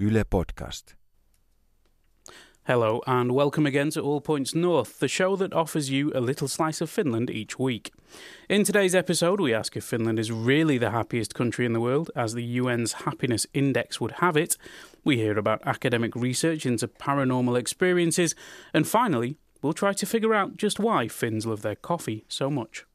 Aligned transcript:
Yle 0.00 0.24
Podcast. 0.24 0.94
Hello, 2.66 3.02
and 3.06 3.32
welcome 3.32 3.66
again 3.66 3.90
to 3.90 4.00
All 4.00 4.22
Points 4.22 4.54
North, 4.54 4.98
the 4.98 5.08
show 5.08 5.36
that 5.36 5.52
offers 5.52 5.90
you 5.90 6.10
a 6.14 6.22
little 6.22 6.48
slice 6.48 6.80
of 6.80 6.88
Finland 6.88 7.28
each 7.28 7.58
week. 7.58 7.92
In 8.48 8.64
today's 8.64 8.94
episode, 8.94 9.42
we 9.42 9.52
ask 9.52 9.76
if 9.76 9.84
Finland 9.84 10.18
is 10.18 10.32
really 10.32 10.78
the 10.78 10.90
happiest 10.90 11.34
country 11.34 11.66
in 11.66 11.74
the 11.74 11.82
world, 11.82 12.10
as 12.16 12.32
the 12.32 12.58
UN's 12.58 12.94
Happiness 13.04 13.46
Index 13.52 14.00
would 14.00 14.12
have 14.12 14.38
it. 14.38 14.56
We 15.04 15.18
hear 15.18 15.36
about 15.36 15.60
academic 15.66 16.16
research 16.16 16.64
into 16.64 16.88
paranormal 16.88 17.58
experiences, 17.58 18.34
and 18.72 18.88
finally, 18.88 19.36
we'll 19.60 19.74
try 19.74 19.92
to 19.92 20.06
figure 20.06 20.32
out 20.32 20.56
just 20.56 20.80
why 20.80 21.08
Finns 21.08 21.44
love 21.44 21.60
their 21.60 21.76
coffee 21.76 22.24
so 22.26 22.48
much. 22.48 22.86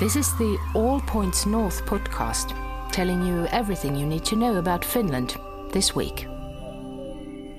This 0.00 0.16
is 0.16 0.36
the 0.38 0.58
All 0.74 1.00
Points 1.02 1.46
North 1.46 1.84
podcast, 1.86 2.56
telling 2.90 3.24
you 3.24 3.46
everything 3.52 3.94
you 3.94 4.06
need 4.06 4.24
to 4.24 4.34
know 4.34 4.56
about 4.56 4.84
Finland 4.84 5.36
this 5.72 5.94
week. 5.94 6.26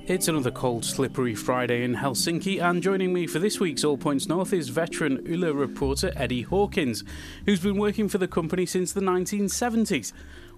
It's 0.08 0.28
another 0.28 0.50
cold, 0.50 0.84
slippery 0.84 1.36
Friday 1.36 1.84
in 1.84 1.96
Helsinki, 1.96 2.62
and 2.62 2.82
joining 2.82 3.14
me 3.14 3.28
for 3.28 3.38
this 3.38 3.60
week's 3.60 3.84
All 3.84 3.98
Points 3.98 4.28
North 4.28 4.54
is 4.54 4.70
veteran 4.70 5.24
Yle 5.26 5.54
reporter 5.54 6.12
Eddie 6.16 6.42
Hawkins, 6.42 7.04
who's 7.46 7.60
been 7.60 7.78
working 7.78 8.10
for 8.10 8.18
the 8.18 8.28
company 8.28 8.66
since 8.66 8.92
the 8.92 9.02
1970s. 9.02 10.12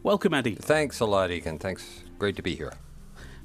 Welcome, 0.03 0.33
Eddie. 0.33 0.55
Thanks 0.55 1.01
a 1.01 1.05
lot, 1.05 1.31
Egan. 1.31 1.59
Thanks. 1.59 2.03
Great 2.17 2.37
to 2.37 2.41
be 2.41 2.55
here. 2.55 2.73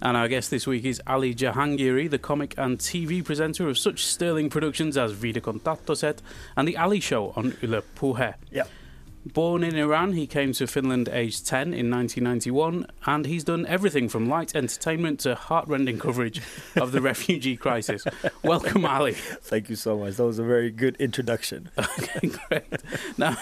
And 0.01 0.17
our 0.17 0.29
guest 0.29 0.51
this 0.51 0.67
week 0.67 0.85
is 0.85 1.03
Ali 1.07 1.35
Jahangiri, 1.35 2.09
the 2.09 2.19
comic 2.19 2.55
and 2.57 2.79
TV 2.79 3.25
presenter 3.25 3.69
of 3.69 3.77
such 3.77 4.05
sterling 4.05 4.49
productions 4.49 4.97
as 4.97 5.13
Vida 5.13 5.41
Contattoset 5.41 6.19
and 6.57 6.69
The 6.69 6.77
Ali 6.77 7.01
Show 7.01 7.33
on 7.35 7.57
Yle 7.63 7.83
Puhe. 7.97 8.35
Yeah. 8.53 8.65
Born 9.35 9.65
in 9.65 9.77
Iran, 9.77 10.13
he 10.13 10.27
came 10.27 10.53
to 10.53 10.67
Finland 10.67 11.09
aged 11.09 11.47
10 11.47 11.75
in 11.75 11.91
1991, 11.91 12.87
and 13.07 13.27
he's 13.27 13.43
done 13.43 13.67
everything 13.67 14.09
from 14.09 14.29
light 14.29 14.55
entertainment 14.55 15.21
to 15.21 15.35
heartrending 15.35 15.99
coverage 15.99 16.41
of 16.77 16.93
the 16.93 17.01
refugee 17.11 17.57
crisis. 17.57 18.05
Welcome, 18.45 18.85
Ali. 18.85 19.13
Thank 19.15 19.69
you 19.69 19.75
so 19.77 19.99
much. 19.99 20.15
That 20.17 20.25
was 20.25 20.39
a 20.39 20.45
very 20.45 20.71
good 20.71 20.97
introduction. 20.97 21.71
Okay, 21.99 22.31
great. 22.49 22.65
Now, 23.17 23.37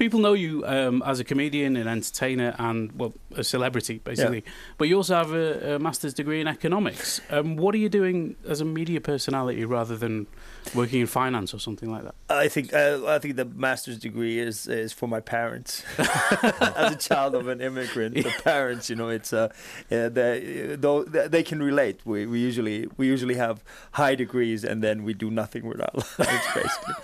people 0.00 0.18
know 0.18 0.32
you 0.32 0.64
um, 0.66 1.02
as 1.04 1.20
a 1.20 1.24
comedian, 1.24 1.76
an 1.76 1.86
entertainer, 1.86 2.56
and, 2.58 2.90
well, 2.98 3.12
a 3.36 3.44
celebrity, 3.44 3.98
basically. 3.98 4.42
But 4.78 4.88
you 4.88 4.96
also 4.96 5.14
have 5.14 5.32
a, 5.32 5.74
a 5.74 5.78
master's 5.78 6.14
degree 6.14 6.40
in 6.40 6.48
economics. 6.48 7.20
Um, 7.28 7.56
what 7.56 7.74
are 7.74 7.78
you 7.78 7.90
doing 7.90 8.34
as 8.48 8.62
a 8.62 8.64
media 8.64 9.00
personality 9.00 9.64
rather 9.66 9.96
than 9.96 10.26
working 10.74 11.02
in 11.02 11.06
finance 11.06 11.52
or 11.52 11.58
something 11.58 11.90
like 11.90 12.04
that? 12.04 12.14
I 12.30 12.48
think 12.48 12.72
uh, 12.72 13.00
I 13.06 13.18
think 13.18 13.36
the 13.36 13.44
master's 13.44 13.98
degree 13.98 14.38
is 14.38 14.66
is 14.66 14.92
for 14.92 15.06
my 15.06 15.20
parents. 15.20 15.84
As 15.98 16.92
a 16.92 16.96
child 16.96 17.34
of 17.34 17.48
an 17.48 17.60
immigrant, 17.60 18.14
the 18.14 18.34
parents, 18.44 18.88
you 18.88 18.96
know, 18.96 19.08
it's 19.08 19.32
uh, 19.32 19.48
uh 19.90 20.08
they 20.08 20.76
though 20.78 21.04
they 21.04 21.42
can 21.42 21.62
relate. 21.62 22.00
We 22.04 22.26
we 22.26 22.40
usually 22.40 22.88
we 22.96 23.06
usually 23.06 23.34
have 23.34 23.62
high 23.92 24.14
degrees 24.14 24.64
and 24.64 24.82
then 24.82 25.04
we 25.04 25.14
do 25.14 25.30
nothing 25.30 25.66
with 25.66 25.80
our 25.80 25.90
lives 26.18 26.46
basically. 26.54 26.94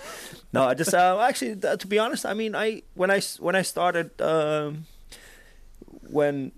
No, 0.53 0.63
I 0.63 0.73
just 0.73 0.93
uh, 0.93 1.19
actually 1.21 1.55
to 1.55 1.87
be 1.87 1.99
honest, 1.99 2.25
I 2.25 2.33
mean, 2.33 2.55
I 2.55 2.83
when 2.95 3.11
I 3.11 3.21
when 3.39 3.55
I 3.55 3.61
started 3.61 4.21
um, 4.21 4.85
when 6.09 6.51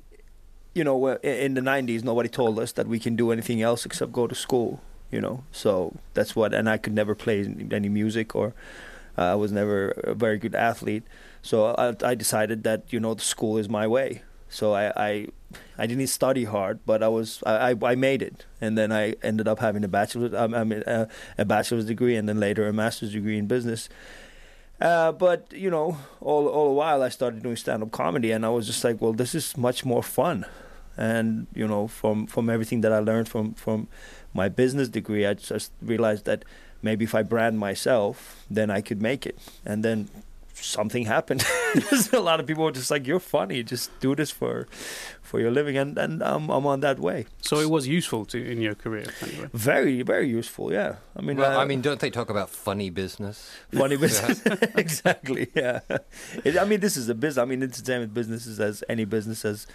you 0.74 0.84
know 0.84 1.08
in 1.16 1.56
the 1.56 1.62
90s 1.62 2.04
nobody 2.04 2.30
told 2.30 2.60
us 2.60 2.72
that 2.74 2.88
we 2.88 3.00
can 3.00 3.16
do 3.16 3.32
anything 3.32 3.62
else 3.62 3.86
except 3.86 4.12
go 4.12 4.28
to 4.28 4.36
school 4.36 4.80
you 5.12 5.22
know? 5.22 5.44
So 5.52 5.96
that's 6.14 6.36
what 6.36 6.54
and 6.54 6.70
i 6.70 6.78
could 6.78 6.94
never 6.94 7.16
play 7.16 7.42
any 7.72 7.90
music 7.90 8.36
or 8.36 8.54
uh, 9.18 9.24
i 9.24 9.36
was 9.36 9.52
never 9.52 9.90
a 10.04 10.14
very 10.14 10.38
good 10.38 10.56
athlete. 10.56 11.04
So 11.42 11.68
I, 11.76 11.96
I 12.06 12.16
decided 12.16 12.64
that 12.64 12.92
you 12.92 13.00
know 13.00 13.14
the 13.14 13.22
school 13.22 13.58
is 13.58 13.70
my 13.70 13.88
way. 13.88 14.24
So 14.50 14.74
i 14.74 14.92
i, 14.96 15.28
I 15.78 15.88
didn't 15.88 16.08
study 16.08 16.46
hard 16.46 16.80
but 16.86 17.02
i 17.02 17.08
was 17.08 17.44
I, 17.46 17.76
I 17.82 17.96
made 17.96 18.22
it 18.22 18.46
and 18.62 18.78
then 18.78 18.92
i 18.92 19.16
ended 19.24 19.48
up 19.48 19.60
having 19.60 19.84
a 19.84 19.88
bachelor's 19.88 20.34
um, 20.34 20.54
I 20.54 20.64
mean, 20.64 20.84
uh, 20.84 21.08
a 21.38 21.46
bachelor's 21.46 21.86
degree 21.86 22.16
and 22.16 22.28
then 22.28 22.40
later 22.40 22.68
a 22.68 22.74
master's 22.74 23.14
degree 23.14 23.38
in 23.38 23.48
business 23.48 23.90
uh, 24.82 25.12
but 25.12 25.52
you 25.52 25.70
know, 25.70 25.98
all 26.22 26.48
all 26.48 26.70
the 26.70 26.74
while 26.74 27.04
I 27.04 27.10
started 27.10 27.44
doing 27.44 27.58
stand 27.58 27.84
up 27.84 27.92
comedy, 27.92 28.32
and 28.32 28.46
I 28.46 28.50
was 28.50 28.66
just 28.66 28.84
like, 28.84 29.02
well, 29.02 29.14
this 29.14 29.36
is 29.36 29.58
much 29.58 29.84
more 29.84 30.02
fun. 30.02 30.46
And 30.96 31.48
you 31.54 31.68
know, 31.68 31.88
from 31.88 32.28
from 32.28 32.50
everything 32.50 32.82
that 32.82 32.94
I 32.94 33.00
learned 33.00 33.28
from 33.28 33.54
from 33.54 33.88
my 34.34 34.48
business 34.48 34.88
degree, 34.88 35.26
I 35.26 35.34
just 35.34 35.74
realized 35.82 36.26
that 36.26 36.46
maybe 36.82 37.04
if 37.04 37.14
I 37.14 37.24
brand 37.24 37.60
myself, 37.60 38.46
then 38.50 38.70
I 38.70 38.80
could 38.82 39.02
make 39.02 39.26
it. 39.26 39.38
And 39.66 39.84
then 39.84 40.10
something 40.62 41.06
happened. 41.06 41.44
A 42.14 42.20
lot 42.20 42.40
of 42.40 42.48
people 42.48 42.64
were 42.64 42.72
just 42.72 42.92
like, 42.92 43.06
"You're 43.08 43.20
funny. 43.20 43.64
Just 43.64 43.90
do 44.00 44.16
this 44.16 44.32
for 44.32 44.68
for 45.22 45.40
your 45.40 45.52
living," 45.52 45.78
and 45.78 45.98
and 45.98 46.22
um, 46.24 46.50
I'm 46.50 46.66
on 46.66 46.80
that 46.82 47.00
way. 47.00 47.26
So 47.42 47.60
it 47.60 47.70
was 47.70 47.88
useful 47.88 48.26
to 48.26 48.38
in 48.38 48.62
your 48.62 48.76
career, 48.76 49.06
anyway. 49.22 49.50
Very 49.54 50.02
very 50.04 50.28
useful. 50.28 50.72
Yeah, 50.74 50.96
I 51.16 51.22
mean, 51.22 51.38
Well, 51.38 51.58
uh, 51.60 51.62
I 51.64 51.66
mean, 51.66 51.82
don't 51.82 52.00
they 52.00 52.10
talk 52.10 52.30
about 52.30 52.50
funny 52.50 52.90
business? 52.90 53.50
funny 53.72 53.98
business. 54.06 54.42
exactly. 54.76 55.48
Yeah. 55.56 55.80
It, 56.44 56.58
I 56.58 56.66
mean, 56.66 56.80
this 56.80 56.98
is 56.98 57.10
a 57.10 57.16
business. 57.16 57.42
I 57.42 57.46
mean, 57.46 57.62
entertainment 57.64 58.14
business 58.14 58.46
is 58.48 58.60
as 58.60 58.84
any 58.90 59.06
business 59.06 59.46
as 59.46 59.68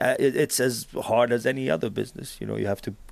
uh, 0.00 0.14
it, 0.18 0.36
it's 0.36 0.60
as 0.60 0.86
hard 1.04 1.32
as 1.32 1.46
any 1.46 1.70
other 1.70 1.90
business. 1.90 2.40
You 2.40 2.46
know, 2.46 2.56
you 2.56 2.66
have 2.66 2.82
to 2.82 2.90
c- 2.90 2.96
b- 2.96 3.07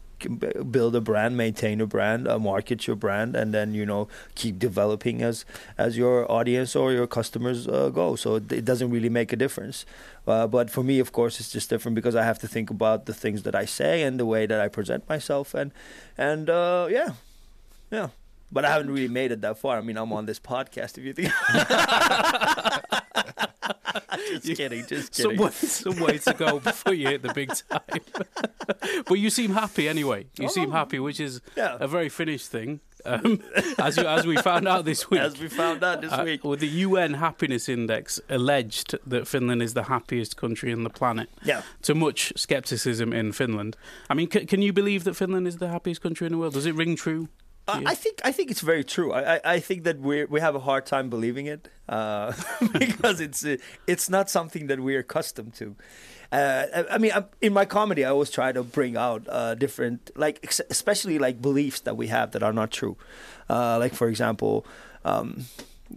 build 0.70 0.96
a 0.96 1.00
brand, 1.00 1.36
maintain 1.36 1.80
a 1.80 1.86
brand, 1.86 2.26
uh, 2.26 2.38
market 2.38 2.86
your 2.86 2.96
brand, 2.96 3.36
and 3.36 3.52
then 3.52 3.74
you 3.74 3.84
know 3.86 4.08
keep 4.34 4.58
developing 4.58 5.22
as 5.22 5.44
as 5.76 5.96
your 5.96 6.30
audience 6.30 6.74
or 6.74 6.92
your 6.92 7.06
customers 7.06 7.66
uh, 7.68 7.90
go. 7.90 8.16
So 8.16 8.36
it, 8.36 8.50
it 8.52 8.64
doesn't 8.64 8.90
really 8.90 9.08
make 9.10 9.32
a 9.32 9.36
difference. 9.36 9.84
Uh, 10.26 10.46
but 10.46 10.70
for 10.70 10.82
me, 10.82 10.98
of 10.98 11.12
course, 11.12 11.38
it's 11.40 11.50
just 11.52 11.70
different 11.70 11.94
because 11.94 12.16
I 12.16 12.24
have 12.24 12.38
to 12.40 12.48
think 12.48 12.70
about 12.70 13.06
the 13.06 13.14
things 13.14 13.42
that 13.44 13.54
I 13.54 13.64
say 13.64 14.02
and 14.02 14.18
the 14.18 14.26
way 14.26 14.46
that 14.46 14.60
I 14.60 14.68
present 14.68 15.08
myself, 15.08 15.54
and 15.54 15.70
and 16.18 16.48
uh, 16.50 16.88
yeah, 16.90 17.12
yeah. 17.90 18.08
But 18.52 18.64
I 18.64 18.70
haven't 18.70 18.90
really 18.92 19.08
made 19.08 19.32
it 19.32 19.40
that 19.40 19.58
far. 19.58 19.76
I 19.76 19.80
mean, 19.80 19.96
I'm 19.96 20.12
on 20.12 20.26
this 20.26 20.38
podcast. 20.38 20.98
If 20.98 21.04
you 21.04 21.12
think, 21.12 21.32
just 24.42 24.56
kidding, 24.56 24.86
just 24.86 25.14
Some 25.14 25.32
kidding. 25.32 25.44
way, 25.44 25.50
some 25.52 26.00
way 26.00 26.18
to 26.18 26.32
go 26.34 26.60
before 26.60 26.94
you 26.94 27.08
hit 27.08 27.22
the 27.22 27.32
big 27.34 27.52
time. 27.54 27.80
but 29.06 29.14
you 29.14 29.30
seem 29.30 29.50
happy 29.52 29.88
anyway. 29.88 30.26
You 30.38 30.48
seem 30.48 30.70
happy, 30.70 30.98
which 30.98 31.20
is 31.20 31.40
Oh. 31.46 31.50
Yeah. 31.56 31.76
a 31.80 31.86
very 31.88 32.08
Finnish 32.08 32.46
thing, 32.46 32.80
um, 33.04 33.40
as 33.78 33.96
you, 33.96 34.04
as 34.06 34.26
we 34.26 34.36
found 34.36 34.66
out 34.68 34.84
this 34.84 35.10
week. 35.10 35.20
As 35.20 35.38
we 35.40 35.48
found 35.48 35.82
out 35.84 36.00
this 36.00 36.12
Uh, 36.12 36.22
week. 36.24 36.44
well, 36.44 36.56
the 36.56 36.68
UN 36.86 37.14
Happiness 37.14 37.68
Index 37.68 38.20
alleged 38.28 38.96
that 39.06 39.26
Finland 39.28 39.62
is 39.62 39.74
the 39.74 39.84
happiest 39.84 40.36
country 40.36 40.72
on 40.72 40.82
the 40.84 40.90
planet. 40.90 41.28
Yeah. 41.44 41.62
To 41.82 41.94
much 41.94 42.32
skepticism 42.36 43.12
in 43.12 43.32
Finland. 43.32 43.76
I 44.10 44.14
mean, 44.14 44.30
c- 44.30 44.46
can 44.46 44.62
you 44.62 44.72
believe 44.72 45.04
that 45.04 45.14
Finland 45.16 45.46
is 45.46 45.56
the 45.56 45.68
happiest 45.68 46.00
country 46.02 46.26
in 46.26 46.32
the 46.32 46.38
world? 46.38 46.54
Does 46.54 46.66
it 46.66 46.74
ring 46.74 46.96
true? 46.96 47.28
I 47.68 47.96
think 47.96 48.20
I 48.24 48.30
think 48.30 48.50
it's 48.52 48.60
very 48.64 48.84
true. 48.84 49.12
I 49.12 49.34
I, 49.34 49.40
I 49.56 49.60
think 49.60 49.82
that 49.84 49.98
we 49.98 50.24
we 50.34 50.40
have 50.40 50.54
a 50.54 50.60
hard 50.60 50.86
time 50.86 51.10
believing 51.10 51.46
it 51.46 51.68
uh, 51.88 52.32
because 52.78 53.20
it's 53.20 53.44
uh, 53.44 53.56
it's 53.88 54.08
not 54.08 54.30
something 54.30 54.68
that 54.68 54.78
we're 54.78 55.00
accustomed 55.00 55.52
to. 55.54 55.74
Uh, 56.32 56.84
I, 56.90 56.98
mean, 56.98 57.12
I- 57.14 57.24
in 57.40 57.52
my 57.52 57.64
comedy, 57.64 58.04
I 58.04 58.10
always 58.10 58.30
try 58.30 58.52
to 58.52 58.62
bring 58.62 58.96
out 58.96 59.22
uh, 59.28 59.54
different, 59.54 60.10
like 60.16 60.44
especially 60.70 61.18
like 61.18 61.40
beliefs 61.40 61.80
that 61.80 61.96
we 61.96 62.08
have 62.08 62.32
that 62.32 62.42
are 62.42 62.52
not 62.52 62.70
true. 62.70 62.96
Uh, 63.48 63.78
like 63.78 63.94
for 63.94 64.08
example, 64.08 64.66
um, 65.04 65.44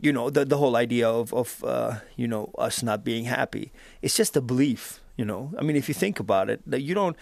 you 0.01 0.13
know, 0.13 0.29
the 0.29 0.45
the 0.45 0.57
whole 0.57 0.75
idea 0.75 1.09
of 1.09 1.33
of 1.33 1.63
uh, 1.63 1.95
you 2.15 2.27
know 2.27 2.51
us 2.57 2.83
not 2.83 3.03
being 3.03 3.25
happy. 3.25 3.71
It's 4.01 4.15
just 4.15 4.37
a 4.37 4.41
belief. 4.41 5.01
You 5.17 5.25
know, 5.25 5.51
I 5.59 5.63
mean, 5.63 5.75
if 5.75 5.89
you 5.89 5.93
think 5.93 6.17
about 6.21 6.49
it, 6.49 6.61
that 6.65 6.79
you 6.81 6.93
don't, 6.95 7.17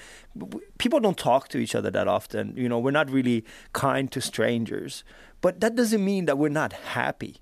people 0.77 0.99
don't 0.99 1.17
talk 1.17 1.47
to 1.47 1.57
each 1.57 1.73
other 1.73 1.89
that 1.89 2.07
often. 2.07 2.53
You 2.55 2.69
know, 2.69 2.77
we're 2.77 2.91
not 2.91 3.09
really 3.09 3.43
kind 3.73 4.11
to 4.11 4.21
strangers, 4.21 5.03
but 5.41 5.61
that 5.61 5.73
doesn't 5.75 6.05
mean 6.05 6.25
that 6.25 6.37
we're 6.37 6.49
not 6.49 6.73
happy. 6.73 7.37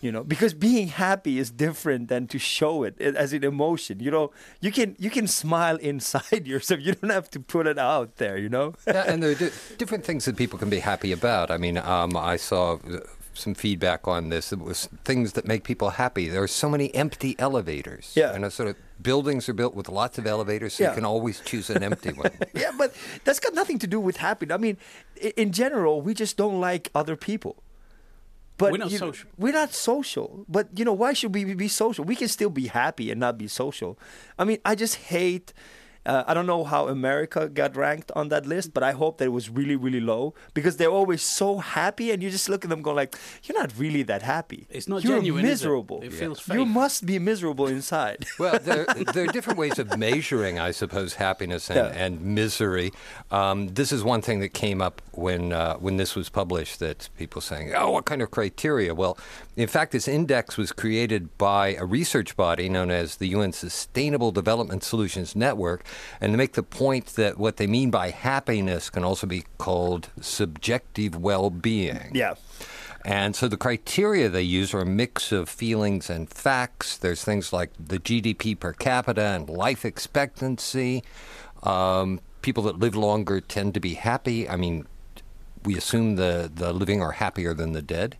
You 0.00 0.12
know, 0.12 0.22
because 0.22 0.54
being 0.54 0.88
happy 0.88 1.38
is 1.38 1.50
different 1.50 2.08
than 2.08 2.26
to 2.28 2.38
show 2.38 2.82
it 2.84 3.00
as 3.00 3.32
an 3.32 3.42
emotion. 3.42 4.00
You 4.00 4.10
know, 4.10 4.30
you 4.60 4.70
can 4.70 4.94
you 4.98 5.10
can 5.10 5.26
smile 5.26 5.76
inside 5.76 6.46
yourself. 6.52 6.80
You 6.80 6.92
don't 6.94 7.10
have 7.10 7.30
to 7.30 7.40
put 7.40 7.66
it 7.66 7.78
out 7.78 8.16
there. 8.16 8.36
You 8.38 8.48
know. 8.48 8.74
yeah, 8.86 9.04
and 9.06 9.22
there 9.22 9.30
are 9.32 9.34
di- 9.34 9.50
different 9.78 10.04
things 10.04 10.24
that 10.26 10.36
people 10.36 10.58
can 10.58 10.70
be 10.70 10.80
happy 10.80 11.10
about. 11.12 11.50
I 11.50 11.56
mean, 11.58 11.78
um, 11.78 12.16
I 12.16 12.36
saw 12.36 12.74
uh, 12.74 13.00
some 13.34 13.54
feedback 13.54 14.06
on 14.06 14.28
this. 14.28 14.52
It 14.52 14.58
was 14.60 14.88
things 15.04 15.32
that 15.32 15.46
make 15.46 15.64
people 15.64 15.90
happy. 15.90 16.28
There 16.28 16.42
are 16.42 16.48
so 16.48 16.68
many 16.68 16.94
empty 16.94 17.34
elevators. 17.38 18.12
Yeah. 18.14 18.34
And 18.34 18.44
a 18.44 18.50
sort 18.50 18.68
of 18.68 18.76
buildings 19.02 19.48
are 19.48 19.54
built 19.54 19.74
with 19.74 19.88
lots 19.88 20.18
of 20.18 20.26
elevators, 20.26 20.74
so 20.74 20.82
Yeah. 20.84 20.90
you 20.90 20.96
can 20.96 21.04
always 21.04 21.40
choose 21.40 21.70
an 21.70 21.82
empty 21.82 22.12
one. 22.12 22.32
yeah, 22.54 22.72
but 22.76 22.94
that's 23.24 23.38
got 23.40 23.54
nothing 23.54 23.78
to 23.78 23.86
do 23.86 24.00
with 24.00 24.16
happiness. 24.18 24.54
I 24.54 24.58
mean, 24.58 24.76
in 25.36 25.52
general, 25.52 26.02
we 26.02 26.14
just 26.14 26.36
don't 26.36 26.60
like 26.60 26.90
other 26.94 27.16
people. 27.16 27.62
But 28.58 28.72
We're 28.72 28.78
not 28.78 28.90
you- 28.90 28.98
social. 28.98 29.30
We're 29.38 29.52
not 29.52 29.72
social. 29.72 30.44
But 30.48 30.68
you 30.76 30.84
know, 30.84 30.92
why 30.92 31.12
should 31.14 31.32
we 31.34 31.54
be 31.54 31.68
social? 31.68 32.04
We 32.04 32.16
can 32.16 32.28
still 32.28 32.50
be 32.50 32.66
happy 32.66 33.10
and 33.10 33.20
not 33.20 33.38
be 33.38 33.46
social. 33.48 33.98
I 34.38 34.44
mean, 34.44 34.58
I 34.64 34.74
just 34.74 34.96
hate 34.96 35.52
Uh, 36.08 36.24
I 36.26 36.32
don't 36.34 36.46
know 36.52 36.64
how 36.64 36.88
America 36.88 37.40
got 37.60 37.76
ranked 37.76 38.10
on 38.20 38.28
that 38.34 38.44
list, 38.46 38.68
but 38.76 38.82
I 38.82 38.92
hope 39.02 39.14
that 39.18 39.26
it 39.26 39.34
was 39.40 39.46
really, 39.50 39.76
really 39.76 40.00
low 40.00 40.34
because 40.54 40.74
they're 40.78 40.96
always 41.00 41.22
so 41.22 41.58
happy, 41.58 42.06
and 42.12 42.22
you 42.22 42.30
just 42.30 42.48
look 42.48 42.64
at 42.64 42.70
them 42.70 42.82
going 42.86 42.96
like, 43.02 43.12
"You're 43.44 43.58
not 43.62 43.72
really 43.84 44.02
that 44.04 44.22
happy. 44.22 44.66
It's 44.70 44.88
not 44.88 45.04
You're 45.04 45.16
genuine, 45.18 45.44
is 45.44 45.48
it? 45.48 45.52
miserable. 45.52 46.00
It 46.02 46.12
feels 46.12 46.38
You 46.48 46.64
fake. 46.64 46.74
must 46.82 47.06
be 47.06 47.16
miserable 47.18 47.66
inside." 47.78 48.20
Well, 48.38 48.58
there, 48.68 48.86
there 49.14 49.24
are 49.26 49.32
different 49.38 49.58
ways 49.58 49.78
of 49.82 49.86
measuring, 49.98 50.58
I 50.68 50.70
suppose, 50.82 51.10
happiness 51.14 51.68
and, 51.70 51.76
Yeah. 51.78 52.04
and 52.04 52.12
misery. 52.40 52.88
Um, 53.30 53.58
this 53.80 53.90
is 53.92 54.00
one 54.14 54.22
thing 54.22 54.38
that 54.44 54.54
came 54.64 54.80
up 54.88 55.02
when 55.12 55.52
uh, 55.52 55.74
when 55.84 55.96
this 55.98 56.14
was 56.14 56.28
published. 56.40 56.78
That 56.84 57.08
people 57.18 57.40
saying, 57.50 57.66
"Oh, 57.76 57.90
what 57.94 58.04
kind 58.10 58.22
of 58.22 58.30
criteria?" 58.30 58.94
Well, 58.94 59.14
in 59.56 59.68
fact, 59.68 59.92
this 59.92 60.08
index 60.08 60.56
was 60.56 60.70
created 60.72 61.22
by 61.38 61.74
a 61.74 61.84
research 61.84 62.30
body 62.36 62.68
known 62.68 62.90
as 62.90 63.16
the 63.16 63.28
UN 63.36 63.52
Sustainable 63.52 64.30
Development 64.32 64.82
Solutions 64.84 65.34
Network, 65.36 65.84
and 66.20 66.32
to 66.32 66.36
make 66.36 66.54
the 66.54 66.62
point 66.62 67.06
that 67.16 67.38
what 67.38 67.56
they 67.56 67.66
mean 67.66 67.90
by 67.90 68.10
happiness 68.10 68.90
can 68.90 69.04
also 69.04 69.26
be 69.26 69.44
called 69.58 70.08
subjective 70.20 71.16
well-being. 71.16 72.10
yeah. 72.14 72.34
And 73.04 73.34
so 73.34 73.48
the 73.48 73.56
criteria 73.56 74.28
they 74.28 74.42
use 74.42 74.74
are 74.74 74.80
a 74.80 74.86
mix 74.86 75.32
of 75.32 75.48
feelings 75.48 76.10
and 76.10 76.28
facts. 76.28 76.98
There's 76.98 77.24
things 77.24 77.52
like 77.52 77.70
the 77.78 77.98
GDP 77.98 78.58
per 78.58 78.72
capita 78.72 79.22
and 79.22 79.48
life 79.48 79.84
expectancy. 79.84 81.04
Um, 81.62 82.20
people 82.42 82.64
that 82.64 82.78
live 82.78 82.94
longer 82.94 83.40
tend 83.40 83.74
to 83.74 83.80
be 83.80 83.94
happy. 83.94 84.48
I 84.48 84.56
mean, 84.56 84.86
we 85.64 85.76
assume 85.76 86.16
the, 86.16 86.50
the 86.52 86.72
living 86.72 87.02
are 87.02 87.12
happier 87.12 87.54
than 87.54 87.72
the 87.72 87.82
dead. 87.82 88.16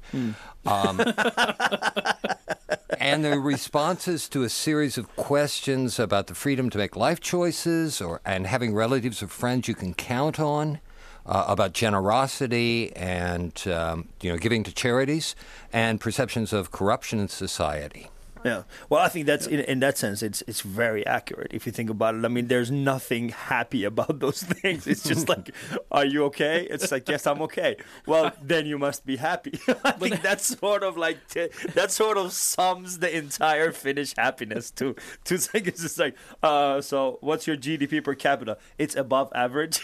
Um, 0.66 1.00
and 2.98 3.24
their 3.24 3.40
responses 3.40 4.28
to 4.30 4.42
a 4.42 4.48
series 4.48 4.98
of 4.98 5.14
questions 5.16 5.98
about 5.98 6.26
the 6.26 6.34
freedom 6.34 6.70
to 6.70 6.78
make 6.78 6.96
life 6.96 7.20
choices 7.20 8.00
or 8.00 8.20
and 8.24 8.46
having 8.46 8.74
relatives 8.74 9.22
or 9.22 9.28
friends 9.28 9.68
you 9.68 9.74
can 9.74 9.94
count 9.94 10.38
on. 10.40 10.80
Uh, 11.26 11.44
about 11.46 11.74
generosity 11.74 12.90
and 12.96 13.68
um, 13.68 14.08
you 14.22 14.32
know 14.32 14.38
giving 14.38 14.64
to 14.64 14.72
charities 14.72 15.36
and 15.74 16.00
perceptions 16.00 16.54
of 16.54 16.70
corruption 16.70 17.18
in 17.18 17.28
society. 17.28 18.08
Yeah. 18.44 18.62
Well, 18.88 19.00
I 19.00 19.08
think 19.08 19.26
that's 19.26 19.46
in, 19.46 19.60
in 19.60 19.80
that 19.80 19.98
sense, 19.98 20.22
it's 20.22 20.42
it's 20.46 20.60
very 20.60 21.06
accurate 21.06 21.52
if 21.52 21.66
you 21.66 21.72
think 21.72 21.90
about 21.90 22.14
it. 22.14 22.24
I 22.24 22.28
mean, 22.28 22.48
there's 22.48 22.70
nothing 22.70 23.30
happy 23.30 23.84
about 23.84 24.18
those 24.24 24.42
things. 24.42 24.86
It's 24.86 25.02
just 25.02 25.28
like, 25.34 25.54
are 25.90 26.04
you 26.04 26.24
okay? 26.24 26.66
It's 26.70 26.90
like, 26.92 27.08
yes, 27.08 27.26
I'm 27.26 27.42
okay. 27.42 27.76
Well, 28.06 28.32
then 28.42 28.66
you 28.66 28.78
must 28.78 29.04
be 29.06 29.16
happy. 29.16 29.58
I 29.84 29.92
think 29.92 30.22
that's 30.22 30.46
sort 30.58 30.82
of 30.82 30.96
like 30.96 31.26
t- 31.28 31.48
that 31.74 31.90
sort 31.90 32.16
of 32.18 32.32
sums 32.32 32.98
the 32.98 33.16
entire 33.16 33.72
Finnish 33.72 34.14
happiness 34.16 34.70
to 34.72 34.94
to 35.24 35.38
think 35.38 35.66
it's 35.66 35.82
just 35.82 35.98
like, 35.98 36.14
uh, 36.42 36.80
so 36.80 37.18
what's 37.20 37.46
your 37.46 37.56
GDP 37.56 38.02
per 38.02 38.14
capita? 38.14 38.58
It's 38.78 38.94
above 38.96 39.32
average. 39.34 39.80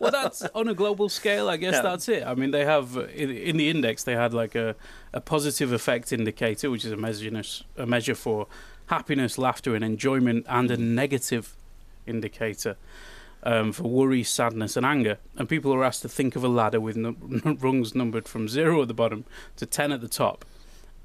well, 0.00 0.10
that's 0.10 0.42
on 0.54 0.68
a 0.68 0.74
global 0.74 1.08
scale. 1.08 1.48
I 1.48 1.56
guess 1.56 1.74
Yeah. 1.74 1.82
that's 1.82 2.08
it. 2.08 2.24
I 2.26 2.34
mean, 2.34 2.50
they 2.50 2.64
have 2.64 2.96
in, 2.96 3.30
in 3.30 3.56
the 3.56 3.68
index 3.70 4.04
they 4.04 4.14
had 4.14 4.32
like 4.34 4.54
a, 4.54 4.74
a 5.12 5.20
positive 5.20 5.72
effect 5.72 6.12
indicator, 6.12 6.70
which 6.70 6.84
is 6.84 6.92
a 6.92 6.96
measure 6.96 7.26
a 7.76 7.86
measure 7.86 8.14
for 8.14 8.46
happiness, 8.86 9.36
laughter, 9.38 9.74
and 9.74 9.84
enjoyment, 9.84 10.46
and 10.48 10.70
a 10.70 10.76
negative 10.76 11.56
indicator 12.06 12.76
um, 13.42 13.72
for 13.72 13.84
worry, 13.84 14.22
sadness, 14.22 14.76
and 14.76 14.86
anger. 14.86 15.18
And 15.36 15.48
people 15.48 15.72
are 15.74 15.84
asked 15.84 16.02
to 16.02 16.08
think 16.08 16.36
of 16.36 16.44
a 16.44 16.48
ladder 16.48 16.80
with 16.80 16.96
num- 17.04 17.58
rungs 17.60 17.94
numbered 17.94 18.28
from 18.28 18.48
zero 18.48 18.82
at 18.82 18.88
the 18.88 18.94
bottom 18.94 19.24
to 19.56 19.66
ten 19.66 19.92
at 19.92 20.00
the 20.00 20.08
top. 20.08 20.44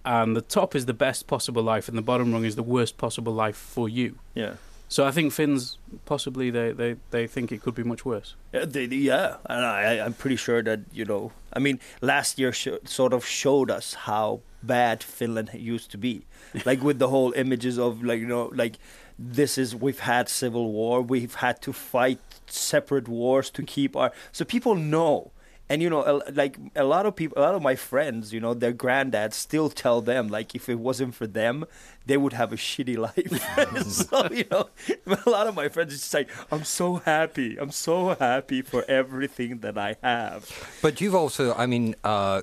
And 0.03 0.35
the 0.35 0.41
top 0.41 0.75
is 0.75 0.85
the 0.87 0.93
best 0.95 1.27
possible 1.27 1.61
life, 1.61 1.87
and 1.87 1.95
the 1.97 2.01
bottom 2.01 2.33
rung 2.33 2.43
is 2.45 2.55
the 2.55 2.63
worst 2.63 2.97
possible 2.97 3.33
life 3.33 3.55
for 3.57 3.87
you. 3.89 4.17
yeah. 4.33 4.55
So 4.89 5.05
I 5.05 5.11
think 5.11 5.31
Finns 5.31 5.77
possibly 6.03 6.49
they, 6.49 6.73
they, 6.73 6.97
they 7.11 7.25
think 7.25 7.53
it 7.53 7.61
could 7.61 7.73
be 7.75 7.83
much 7.83 8.03
worse. 8.03 8.35
Yeah, 8.51 8.65
they, 8.65 8.83
yeah, 8.83 9.37
and 9.45 9.65
I, 9.65 10.05
I'm 10.05 10.13
pretty 10.13 10.35
sure 10.35 10.61
that 10.63 10.81
you 10.91 11.05
know. 11.05 11.31
I 11.53 11.59
mean, 11.59 11.79
last 12.01 12.37
year 12.37 12.51
sho 12.51 12.77
sort 12.83 13.13
of 13.13 13.25
showed 13.25 13.71
us 13.71 13.93
how 13.93 14.41
bad 14.63 15.03
Finland 15.03 15.51
used 15.53 15.91
to 15.91 15.97
be, 15.97 16.25
like 16.65 16.81
with 16.81 16.99
the 16.99 17.09
whole 17.09 17.33
images 17.33 17.77
of 17.77 18.03
like 18.03 18.19
you 18.19 18.27
know, 18.27 18.51
like 18.53 18.77
this 19.17 19.57
is 19.57 19.75
we've 19.75 19.99
had 19.99 20.27
civil 20.29 20.71
war, 20.71 21.01
we've 21.01 21.35
had 21.35 21.61
to 21.61 21.73
fight 21.73 22.19
separate 22.47 23.07
wars 23.07 23.49
to 23.51 23.63
keep 23.63 23.95
our. 23.95 24.11
So 24.31 24.45
people 24.45 24.75
know. 24.75 25.31
And 25.69 25.81
you 25.81 25.89
know, 25.89 26.21
like 26.33 26.57
a 26.75 26.83
lot 26.83 27.05
of 27.05 27.15
people, 27.15 27.37
a 27.37 27.43
lot 27.43 27.55
of 27.55 27.61
my 27.61 27.75
friends, 27.75 28.33
you 28.33 28.41
know, 28.41 28.53
their 28.53 28.73
granddads 28.73 29.35
still 29.35 29.69
tell 29.69 30.01
them, 30.01 30.27
like, 30.27 30.53
if 30.53 30.67
it 30.67 30.77
wasn't 30.77 31.15
for 31.15 31.25
them, 31.25 31.63
they 32.05 32.17
would 32.17 32.33
have 32.33 32.51
a 32.51 32.57
shitty 32.57 32.97
life. 32.97 33.87
so 33.87 34.27
you 34.33 34.43
know, 34.51 34.67
a 35.25 35.29
lot 35.29 35.47
of 35.47 35.55
my 35.55 35.69
friends 35.69 35.93
just 35.93 36.11
say, 36.11 36.27
"I'm 36.51 36.65
so 36.65 36.95
happy. 36.95 37.55
I'm 37.55 37.71
so 37.71 38.15
happy 38.15 38.61
for 38.61 38.83
everything 38.89 39.59
that 39.59 39.77
I 39.77 39.95
have." 40.03 40.51
But 40.81 40.99
you've 40.99 41.15
also, 41.15 41.53
I 41.53 41.67
mean, 41.67 41.95
uh, 42.03 42.41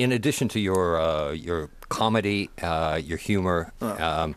in 0.00 0.12
addition 0.12 0.48
to 0.48 0.60
your 0.60 0.98
uh, 1.00 1.32
your 1.32 1.68
comedy, 1.88 2.50
uh, 2.62 2.98
your 3.02 3.18
humor, 3.18 3.72
um, 3.82 4.34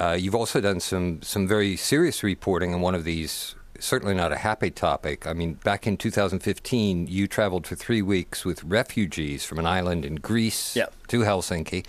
uh, 0.00 0.16
you've 0.18 0.34
also 0.34 0.60
done 0.60 0.80
some 0.80 1.20
some 1.22 1.48
very 1.48 1.76
serious 1.76 2.22
reporting 2.22 2.72
on 2.74 2.80
one 2.80 2.94
of 2.94 3.04
these. 3.04 3.54
Certainly 3.78 4.14
not 4.14 4.32
a 4.32 4.36
happy 4.36 4.70
topic. 4.70 5.26
I 5.26 5.34
mean, 5.34 5.54
back 5.62 5.86
in 5.86 5.98
2015, 5.98 7.08
you 7.08 7.26
traveled 7.26 7.66
for 7.66 7.74
three 7.76 8.00
weeks 8.00 8.42
with 8.42 8.64
refugees 8.64 9.44
from 9.44 9.58
an 9.58 9.66
island 9.66 10.04
in 10.06 10.14
Greece 10.14 10.74
Yeah. 10.74 10.86
to 11.08 11.20
Helsinki, 11.20 11.84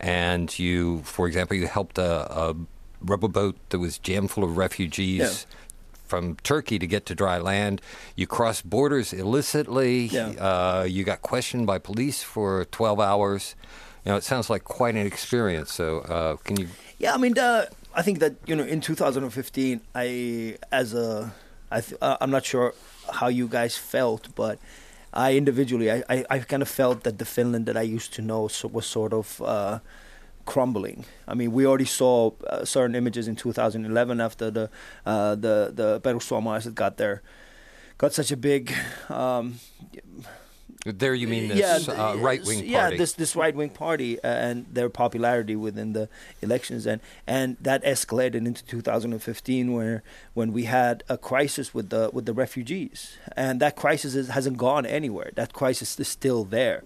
and 0.00 0.58
you, 0.58 1.02
for 1.04 1.26
example, 1.26 1.54
you 1.56 1.66
helped 1.66 1.98
a, 1.98 2.32
a 2.32 2.54
rubber 3.02 3.28
boat 3.28 3.56
that 3.68 3.78
was 3.80 3.98
jammed 3.98 4.30
full 4.30 4.44
of 4.44 4.56
refugees 4.56 5.18
Yeah. 5.18 5.56
From 6.06 6.36
Turkey 6.42 6.78
to 6.78 6.86
get 6.86 7.06
to 7.06 7.14
dry 7.14 7.38
land. 7.38 7.80
You 8.14 8.26
cross 8.26 8.62
borders 8.62 9.12
illicitly. 9.12 10.06
Yeah. 10.06 10.28
Uh, 10.38 10.86
you 10.88 11.04
got 11.04 11.22
questioned 11.22 11.66
by 11.66 11.78
police 11.78 12.22
for 12.22 12.64
12 12.66 13.00
hours. 13.00 13.54
You 14.04 14.12
know, 14.12 14.16
it 14.16 14.24
sounds 14.24 14.48
like 14.48 14.64
quite 14.64 14.94
an 14.94 15.06
experience. 15.06 15.72
So, 15.72 16.00
uh, 16.00 16.36
can 16.36 16.56
you? 16.56 16.68
Yeah, 16.98 17.14
I 17.14 17.18
mean, 17.18 17.34
the, 17.34 17.68
I 17.94 18.02
think 18.02 18.20
that 18.20 18.34
you 18.46 18.54
know, 18.54 18.64
in 18.64 18.80
2015, 18.80 19.80
I 19.94 20.56
as 20.70 20.94
a, 20.94 21.34
I 21.70 21.80
th- 21.80 21.98
uh, 22.00 22.16
I'm 22.20 22.30
not 22.30 22.44
sure 22.44 22.74
how 23.12 23.28
you 23.28 23.48
guys 23.48 23.76
felt, 23.76 24.34
but 24.34 24.58
I 25.12 25.34
individually, 25.34 25.90
I, 25.90 26.04
I, 26.08 26.24
I 26.30 26.38
kind 26.38 26.62
of 26.62 26.68
felt 26.68 27.02
that 27.02 27.18
the 27.18 27.24
Finland 27.24 27.66
that 27.66 27.76
I 27.76 27.82
used 27.82 28.12
to 28.14 28.22
know 28.22 28.48
so, 28.48 28.68
was 28.68 28.86
sort 28.86 29.12
of. 29.12 29.42
Crumbling. 30.46 31.04
I 31.28 31.34
mean, 31.34 31.52
we 31.52 31.66
already 31.66 31.84
saw 31.84 32.30
uh, 32.48 32.64
certain 32.64 32.94
images 32.94 33.28
in 33.28 33.36
2011 33.36 34.20
after 34.20 34.50
the 34.50 34.70
uh, 35.04 35.34
the 35.34 35.72
the 35.74 36.00
Perussuomalaiset 36.00 36.74
got 36.74 36.96
there, 36.96 37.22
got 37.98 38.12
such 38.14 38.30
a 38.32 38.36
big 38.36 38.72
um, 39.10 39.58
There, 40.84 41.14
you 41.14 41.26
mean 41.26 41.48
this 41.48 41.58
yeah, 41.58 41.92
uh, 41.92 42.16
right 42.18 42.40
wing 42.44 42.58
party? 42.58 42.70
yeah, 42.70 42.90
this 42.90 43.12
this 43.14 43.34
right 43.34 43.54
wing 43.56 43.70
party 43.70 44.22
uh, 44.22 44.28
and 44.28 44.66
their 44.72 44.88
popularity 44.88 45.56
within 45.56 45.94
the 45.94 46.08
elections, 46.42 46.86
and 46.86 47.00
and 47.26 47.56
that 47.60 47.82
escalated 47.82 48.46
into 48.46 48.64
2015, 48.64 49.72
where 49.72 50.04
when 50.34 50.52
we 50.52 50.64
had 50.64 51.02
a 51.08 51.18
crisis 51.18 51.74
with 51.74 51.90
the 51.90 52.10
with 52.12 52.24
the 52.26 52.32
refugees, 52.32 53.18
and 53.36 53.58
that 53.60 53.74
crisis 53.74 54.14
is, 54.14 54.28
hasn't 54.28 54.58
gone 54.58 54.86
anywhere. 54.86 55.32
That 55.34 55.52
crisis 55.52 55.98
is 55.98 56.06
still 56.06 56.44
there. 56.44 56.84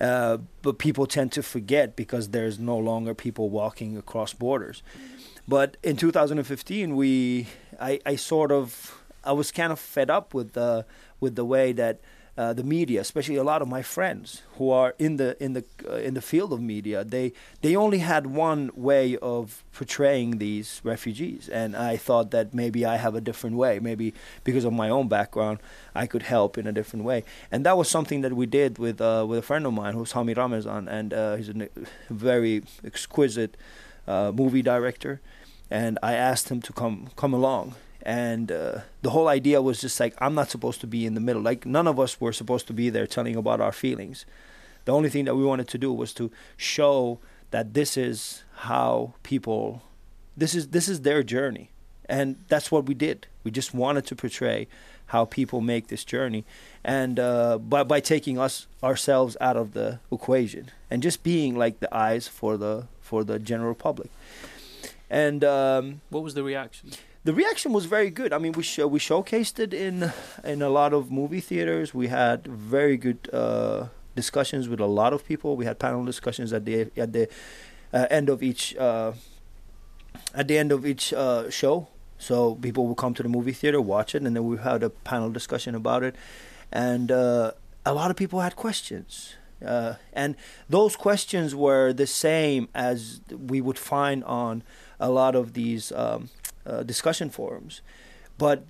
Uh, 0.00 0.38
but 0.62 0.78
people 0.78 1.06
tend 1.06 1.32
to 1.32 1.42
forget 1.42 1.96
because 1.96 2.30
there's 2.30 2.58
no 2.58 2.76
longer 2.76 3.14
people 3.14 3.48
walking 3.50 3.96
across 3.96 4.32
borders. 4.32 4.82
But 5.46 5.76
in 5.82 5.96
2015, 5.96 6.96
we, 6.96 7.46
I, 7.80 8.00
I 8.04 8.16
sort 8.16 8.50
of, 8.50 9.02
I 9.22 9.32
was 9.32 9.52
kind 9.52 9.72
of 9.72 9.78
fed 9.78 10.10
up 10.10 10.34
with 10.34 10.54
the, 10.54 10.84
with 11.20 11.36
the 11.36 11.44
way 11.44 11.72
that 11.72 12.00
uh, 12.36 12.52
the 12.52 12.64
media, 12.64 13.00
especially 13.00 13.36
a 13.36 13.44
lot 13.44 13.62
of 13.62 13.68
my 13.68 13.82
friends 13.82 14.42
who 14.56 14.70
are 14.70 14.94
in 14.98 15.16
the 15.18 15.42
in 15.42 15.52
the 15.52 15.64
uh, 15.88 15.94
in 15.94 16.14
the 16.14 16.20
field 16.20 16.52
of 16.52 16.60
media, 16.60 17.04
they 17.04 17.32
they 17.62 17.76
only 17.76 17.98
had 17.98 18.26
one 18.26 18.70
way 18.74 19.16
of 19.18 19.62
portraying 19.72 20.38
these 20.38 20.80
refugees, 20.82 21.48
and 21.48 21.76
I 21.76 21.96
thought 21.96 22.32
that 22.32 22.52
maybe 22.52 22.84
I 22.84 22.96
have 22.96 23.14
a 23.14 23.20
different 23.20 23.56
way. 23.56 23.78
Maybe 23.78 24.14
because 24.42 24.64
of 24.64 24.72
my 24.72 24.88
own 24.88 25.06
background, 25.06 25.60
I 25.94 26.06
could 26.06 26.22
help 26.22 26.58
in 26.58 26.66
a 26.66 26.72
different 26.72 27.04
way, 27.04 27.22
and 27.52 27.64
that 27.64 27.76
was 27.76 27.88
something 27.88 28.22
that 28.22 28.32
we 28.32 28.46
did 28.46 28.78
with 28.78 29.00
uh, 29.00 29.24
with 29.28 29.38
a 29.38 29.42
friend 29.42 29.64
of 29.64 29.72
mine 29.72 29.94
who's 29.94 30.12
Hamy 30.12 30.34
Ramezan, 30.34 30.88
and 30.90 31.14
uh, 31.14 31.36
he's 31.36 31.50
a 31.50 31.68
very 32.10 32.64
exquisite 32.84 33.56
uh, 34.08 34.32
movie 34.34 34.62
director, 34.62 35.20
and 35.70 36.00
I 36.02 36.14
asked 36.14 36.48
him 36.48 36.60
to 36.62 36.72
come 36.72 37.10
come 37.14 37.32
along 37.32 37.76
and 38.04 38.52
uh, 38.52 38.80
the 39.02 39.10
whole 39.10 39.28
idea 39.28 39.62
was 39.62 39.80
just 39.80 39.98
like 39.98 40.14
i'm 40.20 40.34
not 40.34 40.50
supposed 40.50 40.80
to 40.80 40.86
be 40.86 41.06
in 41.06 41.14
the 41.14 41.20
middle. 41.20 41.42
Like 41.42 41.64
none 41.66 41.86
of 41.86 41.98
us 41.98 42.20
were 42.20 42.32
supposed 42.32 42.66
to 42.66 42.72
be 42.72 42.90
there 42.90 43.06
telling 43.06 43.34
about 43.36 43.60
our 43.60 43.72
feelings. 43.72 44.26
The 44.84 44.92
only 44.92 45.08
thing 45.08 45.24
that 45.24 45.34
we 45.34 45.44
wanted 45.44 45.68
to 45.68 45.78
do 45.78 45.92
was 45.92 46.12
to 46.14 46.30
show 46.56 47.18
that 47.50 47.72
this 47.74 47.96
is 47.96 48.44
how 48.56 49.14
people 49.22 49.82
this 50.36 50.54
is 50.54 50.68
this 50.68 50.88
is 50.88 51.00
their 51.00 51.22
journey. 51.22 51.70
And 52.06 52.36
that's 52.48 52.70
what 52.70 52.84
we 52.84 52.92
did. 52.92 53.26
We 53.44 53.50
just 53.50 53.72
wanted 53.72 54.04
to 54.06 54.16
portray 54.16 54.68
how 55.06 55.24
people 55.24 55.62
make 55.62 55.88
this 55.88 56.04
journey. 56.04 56.44
And 56.84 57.18
uh, 57.18 57.56
by, 57.58 57.82
by 57.82 58.00
taking 58.00 58.38
us 58.38 58.66
ourselves 58.82 59.38
out 59.40 59.56
of 59.56 59.72
the 59.72 60.00
equation 60.12 60.70
and 60.90 61.02
just 61.02 61.22
being 61.22 61.56
like 61.56 61.80
the 61.80 61.94
eyes 61.96 62.28
for 62.28 62.58
the 62.58 62.88
for 63.00 63.24
the 63.24 63.38
general 63.38 63.74
public. 63.74 64.10
And 65.08 65.44
um, 65.44 66.00
What 66.10 66.22
was 66.22 66.34
the 66.34 66.42
reaction? 66.42 66.90
The 67.24 67.32
reaction 67.32 67.72
was 67.72 67.86
very 67.86 68.10
good. 68.10 68.32
I 68.32 68.38
mean, 68.38 68.52
we 68.52 68.62
show, 68.62 68.86
we 68.86 68.98
showcased 68.98 69.58
it 69.58 69.72
in 69.72 70.12
in 70.44 70.62
a 70.62 70.68
lot 70.68 70.92
of 70.92 71.10
movie 71.10 71.40
theaters. 71.40 71.94
We 71.94 72.08
had 72.08 72.46
very 72.46 72.96
good 72.96 73.28
uh, 73.32 73.88
discussions 74.14 74.68
with 74.68 74.80
a 74.80 74.86
lot 74.86 75.12
of 75.12 75.26
people. 75.26 75.56
We 75.56 75.64
had 75.64 75.78
panel 75.78 76.04
discussions 76.04 76.52
at 76.52 76.64
the 76.66 76.90
at 76.96 77.12
the 77.12 77.28
uh, 77.92 78.06
end 78.10 78.28
of 78.28 78.42
each 78.42 78.76
uh, 78.76 79.12
at 80.34 80.48
the 80.48 80.58
end 80.58 80.70
of 80.70 80.84
each 80.84 81.12
uh, 81.14 81.50
show. 81.50 81.88
So 82.18 82.54
people 82.56 82.86
would 82.86 82.96
come 82.96 83.14
to 83.14 83.22
the 83.22 83.28
movie 83.28 83.52
theater, 83.52 83.80
watch 83.80 84.14
it, 84.14 84.22
and 84.22 84.36
then 84.36 84.46
we 84.46 84.56
had 84.58 84.82
a 84.82 84.90
panel 84.90 85.30
discussion 85.30 85.74
about 85.74 86.02
it. 86.02 86.14
And 86.70 87.10
uh, 87.10 87.52
a 87.84 87.92
lot 87.94 88.10
of 88.10 88.16
people 88.16 88.40
had 88.40 88.54
questions. 88.54 89.34
Uh, 89.64 89.94
and 90.12 90.36
those 90.68 90.94
questions 90.96 91.54
were 91.54 91.92
the 91.92 92.06
same 92.06 92.68
as 92.74 93.20
we 93.30 93.60
would 93.60 93.78
find 93.78 94.22
on 94.24 94.62
a 95.00 95.10
lot 95.10 95.34
of 95.34 95.52
these 95.54 95.92
um, 95.92 96.28
uh, 96.66 96.82
discussion 96.82 97.30
forums. 97.30 97.80
But 98.38 98.64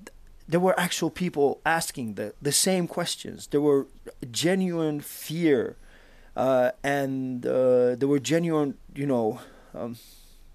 there 0.49 0.61
were 0.61 0.79
actual 0.79 1.11
people 1.11 1.61
asking 1.65 2.15
the, 2.15 2.35
the 2.43 2.53
same 2.53 2.87
questions. 2.87 3.47
There 3.49 3.61
were 3.61 3.87
genuine 4.31 5.01
fear, 5.01 5.77
uh, 6.37 6.71
and 6.83 7.47
uh, 7.47 7.95
there 7.97 8.09
were 8.09 8.19
genuine, 8.19 8.77
you 8.95 9.07
know, 9.07 9.41
um, 9.75 9.97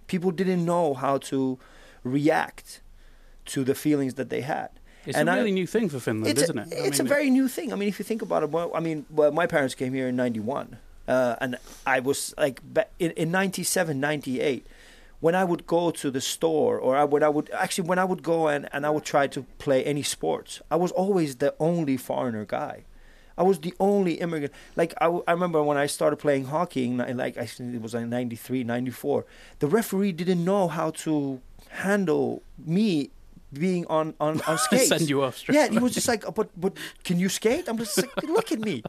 people 0.07 0.31
didn't 0.31 0.63
know 0.65 0.93
how 0.93 1.17
to 1.17 1.57
react 2.03 2.81
to 3.45 3.63
the 3.63 3.75
feelings 3.75 4.13
that 4.15 4.29
they 4.29 4.41
had. 4.41 4.69
It's 5.05 5.17
And 5.17 5.29
a 5.29 5.31
I- 5.31 5.37
really 5.37 5.51
new 5.51 5.65
thing 5.67 5.89
for 5.89 5.99
Finland, 5.99 6.37
isn't 6.37 6.57
a, 6.57 6.61
it? 6.63 6.73
I 6.73 6.87
it's 6.87 6.99
a 6.99 7.03
mean, 7.03 7.09
very 7.09 7.29
new 7.29 7.47
thing. 7.47 7.71
I 7.73 7.75
mean, 7.75 7.87
if 7.89 7.97
you 7.99 8.05
think 8.05 8.21
about 8.21 8.43
it, 8.43 8.49
well, 8.51 8.69
I 8.75 8.79
mean, 8.79 9.05
well, 9.09 9.31
my 9.31 9.47
parents 9.47 9.75
came 9.75 9.93
here 9.93 10.07
in 10.07 10.15
91. 10.15 10.77
Uh, 11.07 11.35
and 11.41 11.57
I 11.87 11.99
was 12.01 12.35
like, 12.37 12.61
in, 12.99 13.11
in 13.11 13.31
97, 13.31 13.99
98, 13.99 14.67
when 15.19 15.35
I 15.35 15.43
would 15.43 15.67
go 15.67 15.91
to 15.91 16.11
the 16.11 16.21
store, 16.21 16.77
or 16.77 16.95
I, 16.95 17.03
when 17.03 17.23
I 17.23 17.29
would, 17.29 17.49
actually, 17.51 17.87
when 17.87 17.99
I 17.99 18.05
would 18.05 18.23
go 18.23 18.47
and, 18.47 18.69
and 18.71 18.85
I 18.85 18.89
would 18.89 19.03
try 19.03 19.27
to 19.27 19.43
play 19.57 19.83
any 19.83 20.03
sports, 20.03 20.61
I 20.71 20.77
was 20.77 20.91
always 20.91 21.37
the 21.37 21.53
only 21.59 21.97
foreigner 21.97 22.45
guy. 22.45 22.85
I 23.37 23.43
was 23.43 23.59
the 23.59 23.73
only 23.79 24.13
immigrant. 24.15 24.53
Like, 24.75 24.93
I, 24.99 25.07
I 25.27 25.31
remember 25.31 25.63
when 25.63 25.77
I 25.77 25.85
started 25.87 26.17
playing 26.17 26.45
hockey, 26.45 26.85
in, 26.85 26.97
like, 27.17 27.37
I 27.37 27.45
think 27.45 27.73
it 27.73 27.81
was 27.81 27.93
like 27.93 28.05
93, 28.05 28.63
94, 28.63 29.25
the 29.59 29.67
referee 29.67 30.11
didn't 30.13 30.43
know 30.43 30.67
how 30.67 30.91
to 30.91 31.41
handle 31.69 32.43
me 32.57 33.11
being 33.51 33.85
on, 33.87 34.13
on, 34.19 34.41
on 34.41 34.57
skates. 34.67 34.89
Send 34.89 35.09
you 35.09 35.23
off 35.23 35.43
Yeah, 35.49 35.69
he 35.69 35.79
was 35.79 35.93
just 35.93 36.07
like, 36.07 36.23
but 36.35 36.49
but 36.59 36.73
can 37.03 37.19
you 37.19 37.29
skate? 37.29 37.67
I'm 37.67 37.77
just 37.77 37.97
like, 37.97 38.23
look 38.23 38.51
at 38.51 38.59
me, 38.59 38.83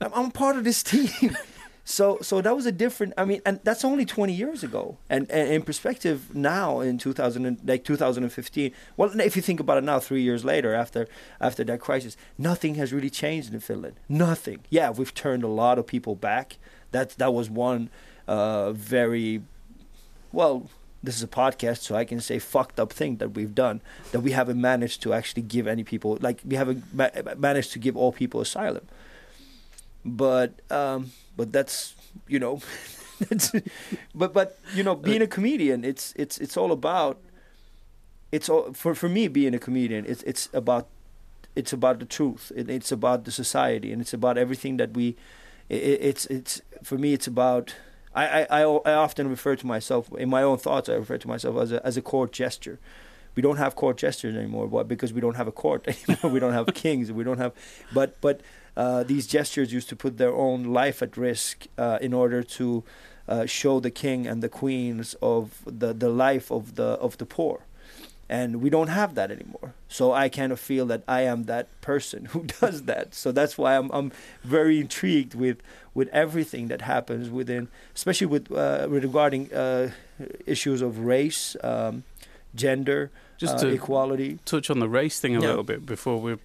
I'm, 0.00 0.12
I'm 0.14 0.30
part 0.30 0.56
of 0.56 0.64
this 0.64 0.82
team. 0.82 1.36
So 1.90 2.18
so 2.20 2.42
that 2.42 2.54
was 2.54 2.66
a 2.66 2.70
different. 2.84 3.14
I 3.16 3.24
mean, 3.24 3.40
and 3.46 3.60
that's 3.64 3.82
only 3.82 4.04
20 4.04 4.34
years 4.34 4.62
ago. 4.62 4.98
And, 5.08 5.30
and 5.30 5.48
in 5.50 5.62
perspective 5.62 6.34
now, 6.34 6.80
in 6.80 6.98
2000, 6.98 7.46
and- 7.46 7.58
like 7.66 7.82
2015. 7.82 8.72
Well, 8.98 9.18
if 9.20 9.36
you 9.36 9.40
think 9.40 9.58
about 9.58 9.78
it 9.78 9.84
now, 9.84 9.98
three 9.98 10.20
years 10.20 10.44
later, 10.44 10.74
after 10.74 11.08
after 11.40 11.64
that 11.64 11.80
crisis, 11.80 12.14
nothing 12.36 12.74
has 12.74 12.92
really 12.92 13.08
changed 13.08 13.54
in 13.54 13.60
Finland. 13.60 13.94
Nothing. 14.06 14.58
Yeah, 14.68 14.90
we've 14.90 15.14
turned 15.14 15.42
a 15.44 15.48
lot 15.48 15.78
of 15.78 15.86
people 15.86 16.14
back. 16.14 16.58
That 16.92 17.08
that 17.16 17.32
was 17.32 17.48
one 17.48 17.88
uh, 18.26 18.72
very 18.72 19.40
well, 20.30 20.68
this 21.02 21.16
is 21.16 21.22
a 21.22 21.26
podcast, 21.26 21.78
so 21.78 21.94
I 21.94 22.04
can 22.04 22.20
say 22.20 22.38
fucked 22.38 22.78
up 22.78 22.92
thing 22.92 23.16
that 23.16 23.30
we've 23.34 23.54
done 23.54 23.80
that 24.12 24.20
we 24.20 24.32
haven't 24.32 24.60
managed 24.60 25.00
to 25.04 25.14
actually 25.14 25.42
give 25.42 25.66
any 25.66 25.84
people 25.84 26.18
like 26.20 26.42
we 26.44 26.56
haven't 26.56 26.84
ma- 26.92 27.08
managed 27.38 27.72
to 27.72 27.78
give 27.78 27.96
all 27.96 28.12
people 28.12 28.42
asylum. 28.42 28.86
But 30.04 30.60
um, 30.70 31.12
but 31.36 31.52
that's 31.52 31.94
you 32.26 32.38
know, 32.38 32.60
that's, 33.28 33.52
but 34.14 34.32
but 34.32 34.58
you 34.74 34.82
know, 34.82 34.94
being 34.94 35.22
a 35.22 35.26
comedian, 35.26 35.84
it's 35.84 36.12
it's 36.16 36.38
it's 36.38 36.56
all 36.56 36.72
about. 36.72 37.20
It's 38.30 38.48
all 38.48 38.72
for 38.74 38.94
for 38.94 39.08
me 39.08 39.28
being 39.28 39.54
a 39.54 39.58
comedian. 39.58 40.04
It's 40.06 40.22
it's 40.24 40.48
about 40.52 40.88
it's 41.56 41.72
about 41.72 41.98
the 41.98 42.04
truth. 42.04 42.52
It, 42.54 42.70
it's 42.70 42.92
about 42.92 43.24
the 43.24 43.32
society, 43.32 43.92
and 43.92 44.00
it's 44.00 44.12
about 44.12 44.38
everything 44.38 44.76
that 44.76 44.92
we. 44.94 45.16
It, 45.68 45.98
it's 46.00 46.26
it's 46.26 46.62
for 46.82 46.96
me. 46.98 47.12
It's 47.12 47.26
about. 47.26 47.74
I, 48.14 48.46
I, 48.50 48.62
I 48.62 48.94
often 48.94 49.28
refer 49.28 49.54
to 49.54 49.66
myself 49.66 50.10
in 50.18 50.28
my 50.28 50.42
own 50.42 50.58
thoughts. 50.58 50.88
I 50.88 50.94
refer 50.94 51.18
to 51.18 51.28
myself 51.28 51.56
as 51.58 51.72
a 51.72 51.84
as 51.86 51.96
a 51.96 52.02
court 52.02 52.32
gesture. 52.32 52.78
We 53.34 53.42
don't 53.42 53.58
have 53.58 53.76
court 53.76 53.98
gestures 53.98 54.34
anymore, 54.34 54.66
why? 54.66 54.82
because 54.82 55.12
we 55.12 55.20
don't 55.20 55.36
have 55.36 55.46
a 55.46 55.52
court 55.52 55.86
anymore. 55.86 56.30
we 56.32 56.40
don't 56.40 56.54
have 56.54 56.66
kings. 56.74 57.12
We 57.12 57.22
don't 57.22 57.38
have, 57.38 57.52
but 57.92 58.20
but 58.20 58.40
uh, 58.82 59.02
these 59.12 59.26
gestures 59.36 59.68
used 59.78 59.88
to 59.88 59.96
put 59.96 60.12
their 60.22 60.32
own 60.46 60.60
life 60.80 60.98
at 61.06 61.12
risk 61.16 61.54
uh, 61.76 61.98
in 62.06 62.12
order 62.14 62.40
to 62.58 62.66
uh, 63.28 63.44
show 63.46 63.80
the 63.80 63.90
king 63.90 64.26
and 64.30 64.42
the 64.42 64.48
queens 64.60 65.16
of 65.20 65.42
the 65.80 65.90
the 66.04 66.08
life 66.26 66.46
of 66.58 66.62
the 66.74 66.90
of 67.06 67.12
the 67.18 67.26
poor 67.26 67.56
and 68.30 68.50
we 68.64 68.68
don't 68.76 68.88
have 69.00 69.10
that 69.14 69.30
anymore. 69.30 69.72
So 69.88 70.04
I 70.24 70.28
kind 70.28 70.52
of 70.52 70.60
feel 70.60 70.84
that 70.92 71.02
I 71.08 71.20
am 71.32 71.44
that 71.44 71.66
person 71.80 72.20
who 72.32 72.40
does 72.60 72.82
that. 72.82 73.14
So 73.14 73.32
that's 73.32 73.56
why 73.60 73.70
I'm 73.78 73.90
I'm 73.98 74.10
very 74.44 74.76
intrigued 74.80 75.34
with 75.34 75.56
with 75.94 76.08
everything 76.12 76.68
that 76.68 76.80
happens 76.82 77.28
within, 77.30 77.68
especially 77.94 78.28
with 78.34 78.44
uh, 78.52 78.86
regarding 79.02 79.42
uh, 79.52 79.90
issues 80.46 80.82
of 80.82 80.98
race, 81.06 81.56
um, 81.64 82.02
gender, 82.54 83.10
Just 83.38 83.56
uh, 83.56 83.60
to 83.60 83.68
equality. 83.68 84.38
touch 84.44 84.70
on 84.70 84.78
the 84.78 84.88
race 84.88 85.20
thing 85.20 85.34
a 85.36 85.40
Yeah. 85.40 85.48
little 85.48 85.64
bit 85.64 85.80
before 85.86 86.20
we're 86.24 86.38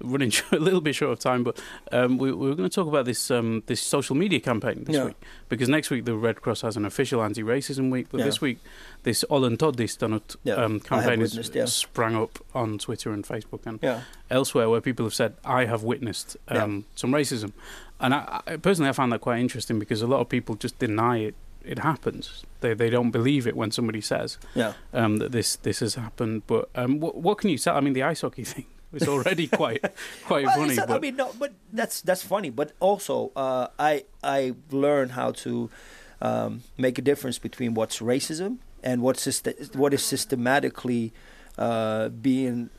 running 0.00 0.32
a 0.52 0.56
little 0.56 0.80
bit 0.80 0.94
short 0.94 1.12
of 1.12 1.18
time, 1.18 1.44
but 1.44 1.60
um, 1.92 2.18
we, 2.18 2.32
we 2.32 2.48
were 2.48 2.54
going 2.54 2.68
to 2.68 2.74
talk 2.74 2.88
about 2.88 3.04
this 3.04 3.30
um, 3.30 3.62
this 3.66 3.80
social 3.80 4.16
media 4.16 4.40
campaign 4.40 4.84
this 4.84 4.96
Yeah. 4.96 5.06
week 5.06 5.16
because 5.48 5.68
next 5.68 5.90
week 5.90 6.04
the 6.04 6.14
Red 6.16 6.42
Cross 6.42 6.62
has 6.62 6.76
an 6.76 6.84
official 6.84 7.22
anti-racism 7.22 7.90
week, 7.90 8.08
but 8.10 8.18
Yeah. 8.18 8.24
this 8.26 8.40
week 8.40 8.58
this 9.02 9.24
Olen 9.30 9.56
Todistanut 9.56 10.36
Yeah, 10.42 10.54
um, 10.54 10.80
campaign 10.80 11.20
has 11.20 11.50
yeah. 11.54 11.64
sprang 11.66 12.16
up 12.16 12.38
on 12.54 12.78
Twitter 12.78 13.12
and 13.12 13.24
Facebook 13.24 13.66
and 13.66 13.78
Yeah, 13.82 14.02
elsewhere 14.30 14.68
where 14.68 14.80
people 14.80 15.04
have 15.06 15.14
said, 15.14 15.34
I 15.44 15.66
have 15.66 15.82
witnessed 15.82 16.36
um, 16.48 16.86
some 16.94 17.12
racism. 17.12 17.52
And 18.00 18.12
I, 18.14 18.42
I 18.46 18.56
personally, 18.56 18.88
I 18.90 18.92
found 18.92 19.12
that 19.12 19.20
quite 19.20 19.38
interesting 19.40 19.78
because 19.78 20.02
a 20.02 20.06
lot 20.06 20.20
of 20.20 20.28
people 20.28 20.56
just 20.56 20.78
deny 20.78 21.18
it. 21.18 21.34
It 21.64 21.78
happens. 21.78 22.44
They 22.60 22.74
they 22.74 22.90
don't 22.90 23.10
believe 23.10 23.46
it 23.46 23.56
when 23.56 23.70
somebody 23.70 24.02
says 24.02 24.36
yeah. 24.54 24.74
um, 24.92 25.16
that 25.16 25.32
this 25.32 25.56
this 25.56 25.80
has 25.80 25.94
happened. 25.94 26.42
But 26.46 26.68
um, 26.74 27.00
what 27.00 27.16
what 27.16 27.38
can 27.38 27.48
you 27.48 27.56
say? 27.56 27.70
I 27.70 27.80
mean, 27.80 27.94
the 27.94 28.02
ice 28.02 28.20
hockey 28.20 28.44
thing 28.52 28.66
is 28.96 29.08
already 29.08 29.46
quite 29.46 29.82
quite 30.26 30.44
Well, 30.46 30.56
funny. 30.56 30.68
it's 30.70 30.76
not- 30.78 30.90
I 30.90 30.92
But 30.94 31.02
mean, 31.02 31.16
no, 31.16 31.32
but 31.38 31.52
that's 31.72 32.00
that's 32.00 32.22
funny. 32.22 32.50
But 32.50 32.72
also, 32.80 33.32
uh, 33.36 33.68
I 33.78 34.04
I 34.22 34.54
learned 34.70 35.12
how 35.12 35.32
to 35.44 35.70
um, 36.22 36.62
make 36.78 36.98
a 36.98 37.02
difference 37.02 37.38
between 37.38 37.74
what's 37.74 37.98
racism 38.00 38.58
and 38.82 39.02
what's 39.02 39.26
syst- 39.26 39.74
what 39.76 39.92
is 39.94 40.02
systematically 40.02 41.12
uh, 41.58 42.08
being 42.08 42.70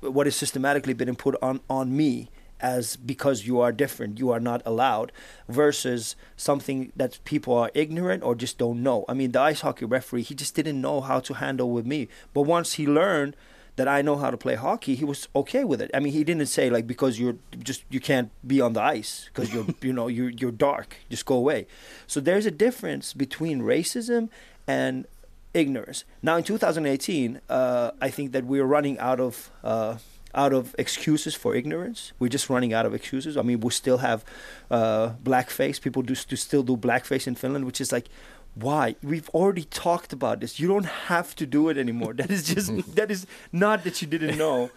what 0.00 0.26
is 0.26 0.36
systematically 0.36 0.94
being 0.94 1.16
put 1.16 1.34
on 1.42 1.60
on 1.68 1.96
me 1.96 2.28
as 2.58 2.96
because 2.96 3.46
you 3.46 3.60
are 3.60 3.70
different, 3.70 4.18
you 4.18 4.30
are 4.30 4.40
not 4.40 4.62
allowed, 4.64 5.12
versus 5.46 6.16
something 6.38 6.90
that 6.96 7.18
people 7.24 7.52
are 7.54 7.70
ignorant 7.74 8.22
or 8.22 8.34
just 8.34 8.56
don't 8.56 8.82
know. 8.82 9.04
I 9.10 9.14
mean, 9.14 9.32
the 9.32 9.40
ice 9.40 9.60
hockey 9.60 9.84
referee, 9.84 10.22
he 10.22 10.34
just 10.34 10.54
didn't 10.54 10.80
know 10.80 11.02
how 11.02 11.20
to 11.20 11.34
handle 11.34 11.70
with 11.70 11.84
me. 11.84 12.08
But 12.32 12.42
once 12.42 12.74
he 12.74 12.86
learned 12.86 13.36
that 13.76 13.86
I 13.86 14.02
know 14.02 14.16
how 14.16 14.30
to 14.30 14.36
play 14.36 14.54
hockey, 14.54 14.94
he 14.94 15.04
was 15.04 15.28
okay 15.36 15.62
with 15.62 15.80
it. 15.80 15.90
I 15.94 16.00
mean, 16.00 16.12
he 16.12 16.24
didn't 16.24 16.46
say 16.46 16.70
like 16.70 16.86
because 16.86 17.20
you're 17.20 17.36
just 17.58 17.84
you 17.90 18.00
can't 18.00 18.30
be 18.46 18.60
on 18.60 18.72
the 18.72 18.82
ice 18.82 19.30
because 19.32 19.52
you're 19.52 19.66
you 19.82 19.92
know 19.92 20.08
you're 20.08 20.30
you're 20.30 20.50
dark, 20.50 20.96
just 21.10 21.26
go 21.26 21.36
away. 21.36 21.66
So 22.06 22.20
there's 22.20 22.46
a 22.46 22.50
difference 22.50 23.12
between 23.12 23.60
racism 23.60 24.28
and 24.66 25.06
ignorance. 25.54 26.04
Now 26.22 26.36
in 26.36 26.44
2018, 26.44 27.40
uh, 27.48 27.90
I 28.00 28.10
think 28.10 28.32
that 28.32 28.44
we're 28.44 28.64
running 28.64 28.98
out 28.98 29.20
of. 29.20 29.50
Uh, 29.62 29.98
out 30.34 30.52
of 30.52 30.74
excuses 30.78 31.34
for 31.34 31.54
ignorance, 31.54 32.12
we're 32.18 32.28
just 32.28 32.50
running 32.50 32.74
out 32.74 32.84
of 32.84 32.92
excuses. 32.92 33.38
I 33.38 33.42
mean, 33.42 33.60
we 33.60 33.70
still 33.70 33.98
have 33.98 34.22
uh, 34.70 35.14
blackface. 35.24 35.80
People 35.80 36.02
do, 36.02 36.14
do 36.14 36.36
still 36.36 36.62
do 36.62 36.76
blackface 36.76 37.26
in 37.26 37.36
Finland, 37.36 37.64
which 37.64 37.80
is 37.80 37.90
like, 37.90 38.10
why? 38.56 38.96
We've 39.02 39.28
already 39.30 39.64
talked 39.64 40.14
about 40.14 40.40
this. 40.40 40.58
You 40.58 40.66
don't 40.66 40.86
have 40.86 41.36
to 41.36 41.46
do 41.46 41.68
it 41.68 41.76
anymore. 41.76 42.14
That 42.14 42.30
is 42.30 42.42
just 42.42 42.94
that 42.96 43.10
is 43.10 43.26
not 43.52 43.84
that 43.84 44.00
you 44.00 44.08
didn't 44.08 44.38
know. 44.38 44.70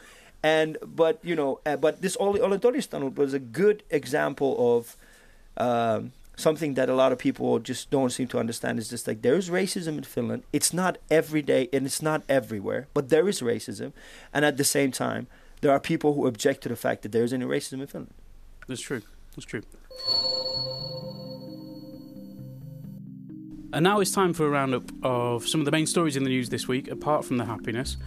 And 0.44 0.78
but 0.86 1.20
you 1.24 1.36
know, 1.36 1.60
uh, 1.66 1.78
but 1.78 2.02
this 2.02 2.18
Olli 2.18 2.42
Olentodistanut 2.42 3.16
was 3.16 3.34
a 3.34 3.40
good 3.40 3.84
example 3.90 4.78
of 4.78 4.98
um, 5.58 6.12
something 6.36 6.74
that 6.74 6.90
a 6.90 6.94
lot 6.94 7.14
of 7.14 7.20
people 7.20 7.58
just 7.60 7.90
don't 7.90 8.12
seem 8.12 8.28
to 8.28 8.38
understand. 8.38 8.80
Is 8.80 8.90
just 8.90 9.08
like 9.08 9.22
there 9.22 9.36
is 9.36 9.50
racism 9.50 9.98
in 9.98 10.04
Finland. 10.04 10.44
It's 10.52 10.74
not 10.74 10.98
every 11.10 11.42
day 11.42 11.70
and 11.72 11.86
it's 11.86 12.02
not 12.02 12.24
everywhere, 12.28 12.88
but 12.94 13.08
there 13.08 13.30
is 13.30 13.40
racism. 13.40 13.94
And 14.34 14.44
at 14.44 14.58
the 14.58 14.66
same 14.66 14.92
time, 14.92 15.28
there 15.62 15.72
are 15.72 15.80
people 15.80 16.16
who 16.16 16.28
object 16.28 16.64
to 16.64 16.70
the 16.70 16.76
fact 16.76 17.02
that 17.04 17.14
there 17.14 17.24
is 17.24 17.32
any 17.32 17.46
racism 17.46 17.80
in 17.80 17.88
Finland. 17.88 18.14
That's 18.68 18.82
true. 18.82 19.04
That's 19.36 19.46
true. 19.46 19.64
And 23.72 23.84
now 23.84 24.00
it's 24.00 24.12
time 24.12 24.34
for 24.34 24.48
a 24.48 24.50
roundup 24.50 24.92
of 25.04 25.48
some 25.48 25.62
of 25.62 25.66
the 25.66 25.72
main 25.72 25.86
stories 25.86 26.18
in 26.18 26.24
the 26.24 26.30
news 26.30 26.50
this 26.50 26.68
week, 26.68 26.88
apart 26.90 27.24
from 27.24 27.38
the 27.38 27.46
happiness. 27.46 27.98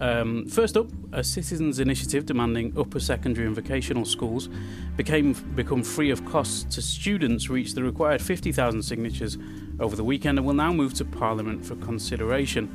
Um, 0.00 0.46
first 0.46 0.76
up, 0.76 0.86
a 1.12 1.24
citizens' 1.24 1.80
initiative 1.80 2.24
demanding 2.24 2.72
upper 2.78 3.00
secondary 3.00 3.44
and 3.44 3.56
vocational 3.56 4.04
schools 4.04 4.48
became 4.96 5.32
become 5.56 5.82
free 5.82 6.10
of 6.10 6.24
cost 6.24 6.70
to 6.70 6.82
students 6.82 7.50
reached 7.50 7.74
the 7.74 7.82
required 7.82 8.22
50,000 8.22 8.80
signatures 8.80 9.38
over 9.80 9.96
the 9.96 10.04
weekend 10.04 10.38
and 10.38 10.46
will 10.46 10.54
now 10.54 10.72
move 10.72 10.94
to 10.94 11.04
Parliament 11.04 11.66
for 11.66 11.74
consideration. 11.76 12.70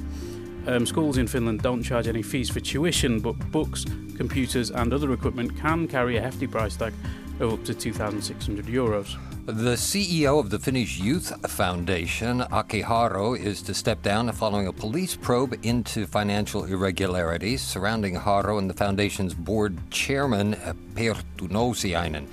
Um, 0.68 0.86
schools 0.86 1.18
in 1.18 1.28
Finland 1.28 1.62
don't 1.62 1.82
charge 1.82 2.10
any 2.10 2.22
fees 2.22 2.50
for 2.50 2.60
tuition, 2.60 3.22
but 3.22 3.34
books, 3.52 3.86
computers, 4.18 4.70
and 4.70 4.94
other 4.94 5.14
equipment 5.14 5.58
can 5.58 5.88
carry 5.88 6.18
a 6.18 6.22
hefty 6.22 6.48
price 6.48 6.76
tag 6.76 6.94
of 7.40 7.54
up 7.54 7.64
to 7.64 7.74
2,600 7.74 8.66
euros. 8.66 9.18
The 9.46 9.76
CEO 9.76 10.40
of 10.40 10.52
the 10.52 10.58
Finnish 10.58 11.00
Youth 11.00 11.52
Foundation, 11.52 12.44
Aki 12.44 12.80
Haro, 12.80 13.34
is 13.34 13.62
to 13.64 13.74
step 13.74 14.02
down 14.02 14.32
following 14.32 14.68
a 14.68 14.72
police 14.72 15.18
probe 15.18 15.60
into 15.64 16.08
financial 16.08 16.64
irregularities 16.64 17.62
surrounding 17.62 18.16
Haro 18.16 18.58
and 18.58 18.70
the 18.70 18.74
foundation's 18.74 19.34
board 19.34 19.78
chairman, 19.92 20.54
Perttu 20.96 21.50
Nousiainen. 21.50 22.28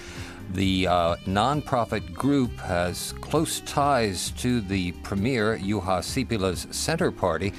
The 0.50 0.86
uh, 0.86 1.16
nonprofit 1.26 2.14
group 2.14 2.56
has 2.60 3.12
close 3.20 3.58
ties 3.62 4.30
to 4.38 4.60
the 4.60 4.92
premier, 5.02 5.58
Juha 5.58 6.02
Sipilä's 6.04 6.68
Center 6.70 7.10
Party, 7.10 7.52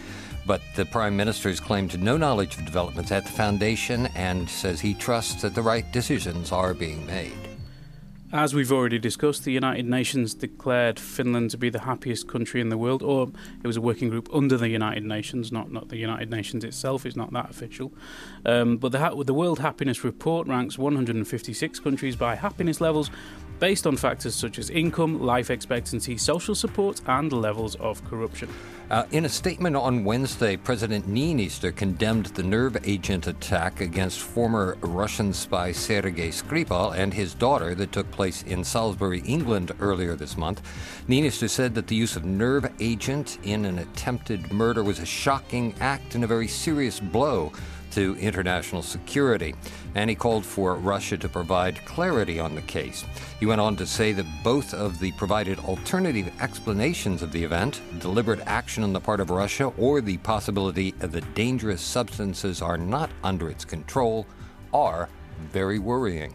but 0.46 0.62
the 0.78 0.86
Prime 0.86 1.18
minister 1.18 1.50
has 1.50 1.60
claimed 1.60 2.02
no 2.02 2.16
knowledge 2.16 2.58
of 2.58 2.64
developments 2.64 3.12
at 3.12 3.26
the 3.26 3.32
foundation 3.34 4.06
and 4.16 4.50
says 4.50 4.80
he 4.80 4.94
trusts 4.94 5.42
that 5.42 5.56
the 5.56 5.62
right 5.62 5.92
decisions 5.92 6.54
are 6.54 6.74
being 6.74 7.06
made. 7.06 7.41
As 8.34 8.54
we've 8.54 8.72
already 8.72 8.98
discussed, 8.98 9.44
the 9.44 9.52
United 9.52 9.86
Nations 9.86 10.34
declared 10.34 10.98
Finland 10.98 11.52
to 11.52 11.58
be 11.58 11.70
the 11.70 11.82
happiest 11.82 12.30
country 12.30 12.62
in 12.62 12.70
the 12.70 12.78
world, 12.78 13.04
or 13.04 13.30
it 13.62 13.68
was 13.68 13.76
a 13.76 13.82
working 13.82 14.08
group 14.08 14.30
under 14.34 14.56
the 14.56 14.70
United 14.70 15.04
Nations, 15.04 15.52
not, 15.52 15.70
not 15.70 15.90
the 15.90 15.98
United 15.98 16.30
Nations 16.30 16.64
itself, 16.64 17.06
it's 17.06 17.18
not 17.18 17.34
that 17.34 17.50
official. 17.50 17.92
Um, 18.46 18.78
but 18.78 18.94
the, 18.94 19.24
the 19.26 19.34
World 19.34 19.60
Happiness 19.60 20.06
Report 20.06 20.48
ranks 20.48 20.78
156 20.78 21.80
countries 21.82 22.16
by 22.16 22.36
happiness 22.36 22.80
levels 22.80 23.12
based 23.62 23.86
on 23.86 23.96
factors 23.96 24.34
such 24.34 24.58
as 24.58 24.72
income, 24.72 25.22
life 25.22 25.52
expectancy, 25.52 26.18
social 26.18 26.56
support, 26.56 27.00
and 27.06 27.32
levels 27.32 27.76
of 27.76 28.04
corruption. 28.10 28.50
Uh, 28.90 29.06
in 29.12 29.24
a 29.24 29.30
statement 29.30 29.76
on 29.76 30.04
Wednesday, 30.04 30.58
President 30.58 31.08
Niinistö 31.08 31.74
condemned 31.74 32.26
the 32.26 32.44
nerve 32.44 32.76
agent 32.86 33.28
attack 33.28 33.80
against 33.80 34.20
former 34.20 34.78
Russian 34.82 35.32
spy 35.32 35.72
Sergei 35.72 36.30
Skripal 36.30 36.98
and 36.98 37.14
his 37.14 37.36
daughter 37.36 37.76
that 37.76 37.92
took 37.92 38.10
place 38.10 38.42
in 38.44 38.64
Salisbury, 38.64 39.20
England 39.20 39.72
earlier 39.80 40.16
this 40.16 40.36
month. 40.36 40.62
Niinistö 41.08 41.48
said 41.48 41.76
that 41.76 41.86
the 41.86 41.96
use 41.96 42.16
of 42.16 42.26
nerve 42.26 42.70
agent 42.80 43.38
in 43.44 43.64
an 43.66 43.78
attempted 43.78 44.52
murder 44.52 44.84
was 44.84 44.98
a 44.98 45.06
shocking 45.06 45.76
act 45.80 46.16
and 46.16 46.24
a 46.24 46.28
very 46.28 46.48
serious 46.48 47.00
blow 47.00 47.54
to 47.92 48.16
international 48.18 48.82
security, 48.82 49.56
and 49.96 50.10
he 50.10 50.16
called 50.16 50.46
for 50.46 50.76
Russia 50.76 51.18
to 51.18 51.30
provide 51.30 51.84
clarity 51.86 52.40
on 52.40 52.56
the 52.56 52.62
case. 52.62 53.06
He 53.40 53.46
went 53.46 53.62
on 53.62 53.76
to 53.78 53.86
say 53.86 54.12
that 54.14 54.26
both 54.44 54.74
of 54.74 55.00
the 55.00 55.12
provided 55.14 55.60
alternative 55.60 56.32
explanations 56.42 57.22
of 57.22 57.32
the 57.32 57.44
event, 57.44 57.82
deliberate 58.00 58.42
action 58.46 58.84
on 58.84 58.94
the 58.94 59.00
part 59.00 59.20
of 59.20 59.30
Russia, 59.30 59.72
or 59.78 60.02
the 60.02 60.18
possibility 60.18 60.92
that 60.92 61.36
dangerous 61.36 61.82
substances 61.82 62.62
are 62.62 62.78
not 62.78 63.10
under 63.24 63.50
its 63.50 63.66
control, 63.66 64.26
are 64.74 65.10
very 65.52 65.80
worrying. 65.80 66.34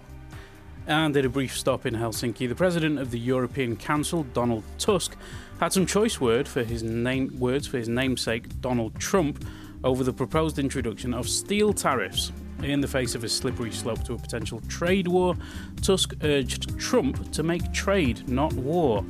And 0.86 1.16
at 1.16 1.24
a 1.24 1.28
brief 1.28 1.56
stop 1.56 1.84
in 1.84 1.94
Helsinki, 1.94 2.48
the 2.48 2.54
president 2.54 3.00
of 3.00 3.10
the 3.10 3.18
European 3.18 3.76
Council, 3.76 4.22
Donald 4.22 4.62
Tusk, 4.78 5.16
had 5.58 5.72
some 5.72 5.84
choice 5.84 6.20
word 6.20 6.46
for 6.46 6.62
his 6.62 6.82
name, 6.82 7.36
words 7.40 7.66
for 7.66 7.78
his 7.78 7.88
namesake, 7.88 8.60
Donald 8.60 8.94
Trump, 9.00 9.44
over 9.86 10.02
the 10.02 10.12
proposed 10.12 10.58
introduction 10.58 11.14
of 11.14 11.28
steel 11.28 11.72
tariffs. 11.72 12.32
In 12.64 12.80
the 12.80 12.88
face 12.88 13.14
of 13.14 13.22
a 13.22 13.28
slippery 13.28 13.70
slope 13.70 14.02
to 14.04 14.14
a 14.14 14.18
potential 14.18 14.60
trade 14.68 15.06
war, 15.06 15.36
Tusk 15.80 16.12
urged 16.24 16.76
Trump 16.76 17.30
to 17.30 17.44
make 17.44 17.72
trade, 17.72 18.28
not 18.28 18.52
war, 18.54 19.04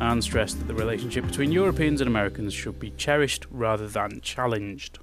and 0.00 0.24
stressed 0.24 0.58
that 0.58 0.68
the 0.68 0.74
relationship 0.74 1.26
between 1.26 1.52
Europeans 1.52 2.00
and 2.00 2.08
Americans 2.08 2.54
should 2.54 2.80
be 2.80 2.92
cherished 2.92 3.44
rather 3.50 3.86
than 3.86 4.22
challenged. 4.22 4.98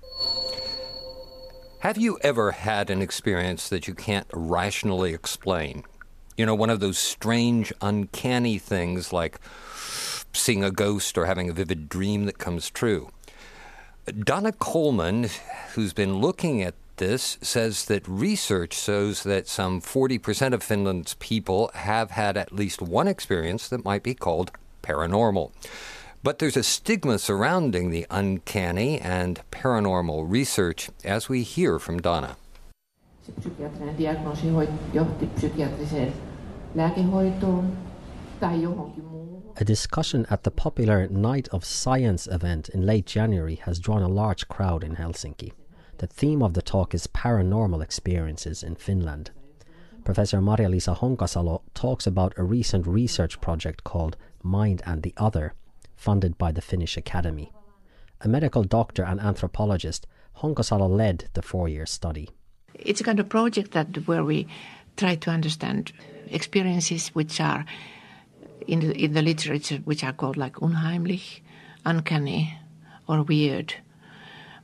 Have 1.82 2.00
you 2.00 2.18
ever 2.22 2.52
had 2.52 2.90
an 2.90 3.04
experience 3.04 3.70
that 3.70 3.88
you 3.88 3.94
can't 3.94 4.28
rationally 4.34 5.14
explain? 5.14 5.84
You 6.38 6.48
know, 6.48 6.56
one 6.56 6.72
of 6.72 6.80
those 6.80 6.98
strange, 6.98 7.72
uncanny 7.82 8.58
things 8.58 9.14
like 9.14 9.40
seeing 10.34 10.64
a 10.64 10.72
ghost 10.72 11.20
or 11.20 11.28
having 11.28 11.50
a 11.50 11.54
vivid 11.54 11.88
dream 11.88 12.26
that 12.26 12.40
comes 12.40 12.72
true. 12.72 13.12
Donna 14.12 14.52
Coleman, 14.52 15.30
who's 15.74 15.94
been 15.94 16.20
looking 16.20 16.62
at 16.62 16.74
this, 16.98 17.38
says 17.42 17.86
that 17.86 18.08
research 18.08 18.74
shows 18.74 19.24
that 19.24 19.48
some 19.48 19.82
40% 19.82 20.54
of 20.54 20.64
Finland's 20.64 21.14
people 21.16 21.72
have 21.74 22.12
had 22.12 22.38
at 22.38 22.52
least 22.52 22.82
one 22.82 23.08
experience 23.08 23.68
that 23.70 23.86
might 23.86 24.04
be 24.04 24.14
called 24.14 24.52
paranormal. 24.84 25.52
But 26.24 26.40
there's 26.40 26.58
a 26.58 26.64
stigma 26.64 27.20
surrounding 27.20 27.90
the 27.90 28.06
uncanny 28.10 29.00
and 29.00 29.42
paranormal 29.52 30.30
research, 30.30 30.90
as 31.06 31.30
we 31.30 31.44
hear 31.44 31.80
from 31.80 32.02
Donna. 32.02 32.36
A 39.62 39.66
discussion 39.66 40.26
at 40.30 40.44
the 40.44 40.52
popular 40.52 41.10
Night 41.10 41.50
of 41.50 41.66
Science 41.66 42.28
event 42.28 42.70
in 42.70 42.86
late 42.86 43.06
January 43.06 43.56
has 43.56 43.78
drawn 43.78 44.02
a 44.02 44.08
large 44.08 44.48
crowd 44.48 44.86
in 44.86 44.96
Helsinki. 44.96 45.52
The 45.98 46.08
theme 46.08 46.42
of 46.42 46.54
the 46.54 46.62
talk 46.62 46.96
is 46.96 47.08
paranormal 47.08 47.84
experiences 47.84 48.64
in 48.64 48.76
Finland. 48.76 49.32
Professor 50.06 50.40
Marja-Liisa 50.40 50.96
Honkasalo 50.96 51.62
talks 51.74 52.08
about 52.08 52.34
a 52.38 52.44
recent 52.44 52.88
research 52.88 53.42
project 53.42 53.84
called 53.84 54.16
Mind 54.42 54.82
and 54.86 55.04
the 55.04 55.14
Other, 55.18 55.54
funded 55.98 56.38
by 56.38 56.54
the 56.54 56.62
Finnish 56.62 56.96
Academy. 56.96 57.52
A 58.22 58.30
medical 58.30 58.64
doctor 58.64 59.04
and 59.04 59.20
anthropologist, 59.20 60.08
Honkasalo 60.38 60.90
led 60.90 61.28
the 61.34 61.42
four-year 61.42 61.86
study. 61.86 62.30
It's 62.76 63.02
a 63.02 63.04
kind 63.04 63.20
of 63.20 63.28
project 63.28 63.72
that 63.72 64.08
where 64.08 64.24
we 64.24 64.48
try 64.96 65.16
to 65.16 65.30
understand 65.30 65.92
experiences 66.30 67.10
which 67.10 67.42
are 67.42 67.66
in 68.70 68.80
the, 68.82 69.04
in 69.04 69.14
the 69.14 69.22
literature 69.22 69.78
which 69.78 70.04
are 70.04 70.14
called 70.14 70.38
like 70.38 70.62
unheimlich, 70.62 71.42
uncanny, 71.86 72.56
or 73.08 73.24
weird. 73.24 73.74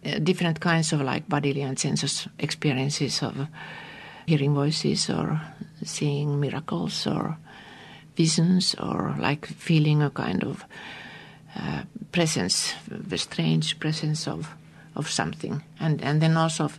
Uh, 0.05 0.19
different 0.19 0.59
kinds 0.59 0.93
of 0.93 1.01
like 1.01 1.27
bodily 1.27 1.61
and 1.61 1.79
sensuous 1.79 2.27
experiences 2.37 3.23
of 3.23 3.47
hearing 4.27 4.53
voices 4.53 5.09
or 5.09 5.41
seeing 5.83 6.39
miracles 6.39 7.07
or 7.07 7.37
visions 8.15 8.75
or 8.75 9.15
like 9.19 9.47
feeling 9.47 10.03
a 10.03 10.11
kind 10.11 10.43
of 10.43 10.63
uh, 11.57 11.81
presence, 12.11 12.75
the 12.87 13.17
strange 13.17 13.79
presence 13.79 14.27
of 14.27 14.49
of 14.95 15.09
something, 15.09 15.63
and 15.79 16.01
and 16.01 16.21
then 16.21 16.37
also 16.37 16.69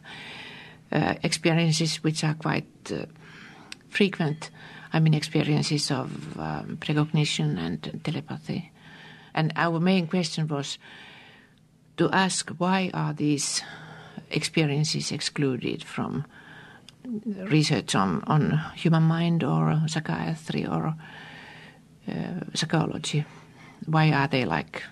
uh, 0.92 1.14
experiences 1.22 1.96
which 1.96 2.22
are 2.22 2.34
quite 2.34 2.92
uh, 2.92 3.06
frequent 3.90 4.50
I 4.96 4.98
mean, 4.98 5.12
experiences 5.12 5.90
of 5.90 6.38
um, 6.38 6.78
precognition 6.80 7.59
and 7.59 8.00
telepathy. 8.02 8.72
And 9.35 9.52
our 9.54 9.78
main 9.78 10.06
question 10.06 10.48
was 10.48 10.78
to 11.98 12.11
ask 12.12 12.48
why 12.56 12.90
are 12.94 13.12
these 13.12 13.62
experiences 14.30 15.12
excluded 15.12 15.85
from 15.85 16.24
research 17.26 17.94
on, 17.94 18.24
on 18.26 18.59
human 18.74 19.02
mind 19.02 19.44
or 19.44 19.82
psychiatry 19.87 20.66
or 20.66 20.94
uh, 22.09 22.40
psychology? 22.54 23.26
Why 23.85 24.12
are 24.12 24.28
they 24.28 24.46
like 24.46 24.82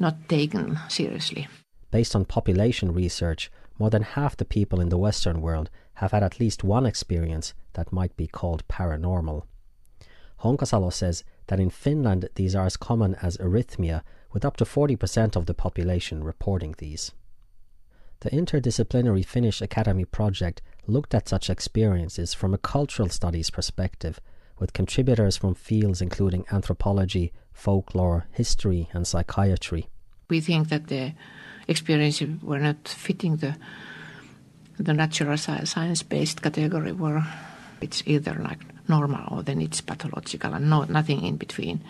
not 0.00 0.28
taken 0.28 0.80
seriously? 0.88 1.46
Based 1.92 2.16
on 2.16 2.24
population 2.24 2.92
research, 2.92 3.52
more 3.78 3.90
than 3.90 4.02
half 4.02 4.36
the 4.36 4.44
people 4.44 4.80
in 4.80 4.88
the 4.88 4.98
Western 4.98 5.40
world 5.40 5.70
have 5.98 6.12
had 6.12 6.22
at 6.22 6.38
least 6.38 6.62
one 6.62 6.86
experience 6.86 7.54
that 7.72 7.92
might 7.92 8.16
be 8.16 8.26
called 8.26 8.66
paranormal. 8.68 9.42
Honkasalo 10.42 10.92
says 10.92 11.24
that 11.48 11.58
in 11.58 11.70
Finland 11.70 12.28
these 12.36 12.54
are 12.54 12.66
as 12.66 12.76
common 12.76 13.16
as 13.16 13.36
arrhythmia, 13.38 14.02
with 14.32 14.44
up 14.44 14.56
to 14.56 14.64
40% 14.64 15.34
of 15.34 15.46
the 15.46 15.54
population 15.54 16.22
reporting 16.22 16.74
these. 16.78 17.12
The 18.20 18.30
interdisciplinary 18.30 19.24
Finnish 19.24 19.60
Academy 19.60 20.04
project 20.04 20.62
looked 20.86 21.14
at 21.14 21.28
such 21.28 21.50
experiences 21.50 22.34
from 22.34 22.54
a 22.54 22.58
cultural 22.58 23.08
studies 23.08 23.50
perspective, 23.50 24.20
with 24.58 24.72
contributors 24.72 25.36
from 25.36 25.54
fields 25.54 26.00
including 26.00 26.44
anthropology, 26.52 27.32
folklore, 27.52 28.26
history, 28.30 28.88
and 28.92 29.06
psychiatry. 29.06 29.88
We 30.28 30.40
think 30.40 30.68
that 30.68 30.86
the 30.88 31.14
experiences 31.66 32.40
were 32.42 32.58
not 32.58 32.86
fitting 32.86 33.36
the 33.36 33.56
the 34.78 34.94
natural 34.94 35.36
science 35.36 36.02
based 36.02 36.42
category 36.42 36.92
where 36.92 37.26
it's 37.80 38.02
either 38.06 38.34
like 38.34 38.58
normal 38.88 39.24
or 39.30 39.42
then 39.42 39.60
it's 39.60 39.80
pathological 39.80 40.54
and 40.54 40.70
no, 40.70 40.84
nothing 40.84 41.22
in 41.22 41.36
between. 41.36 41.82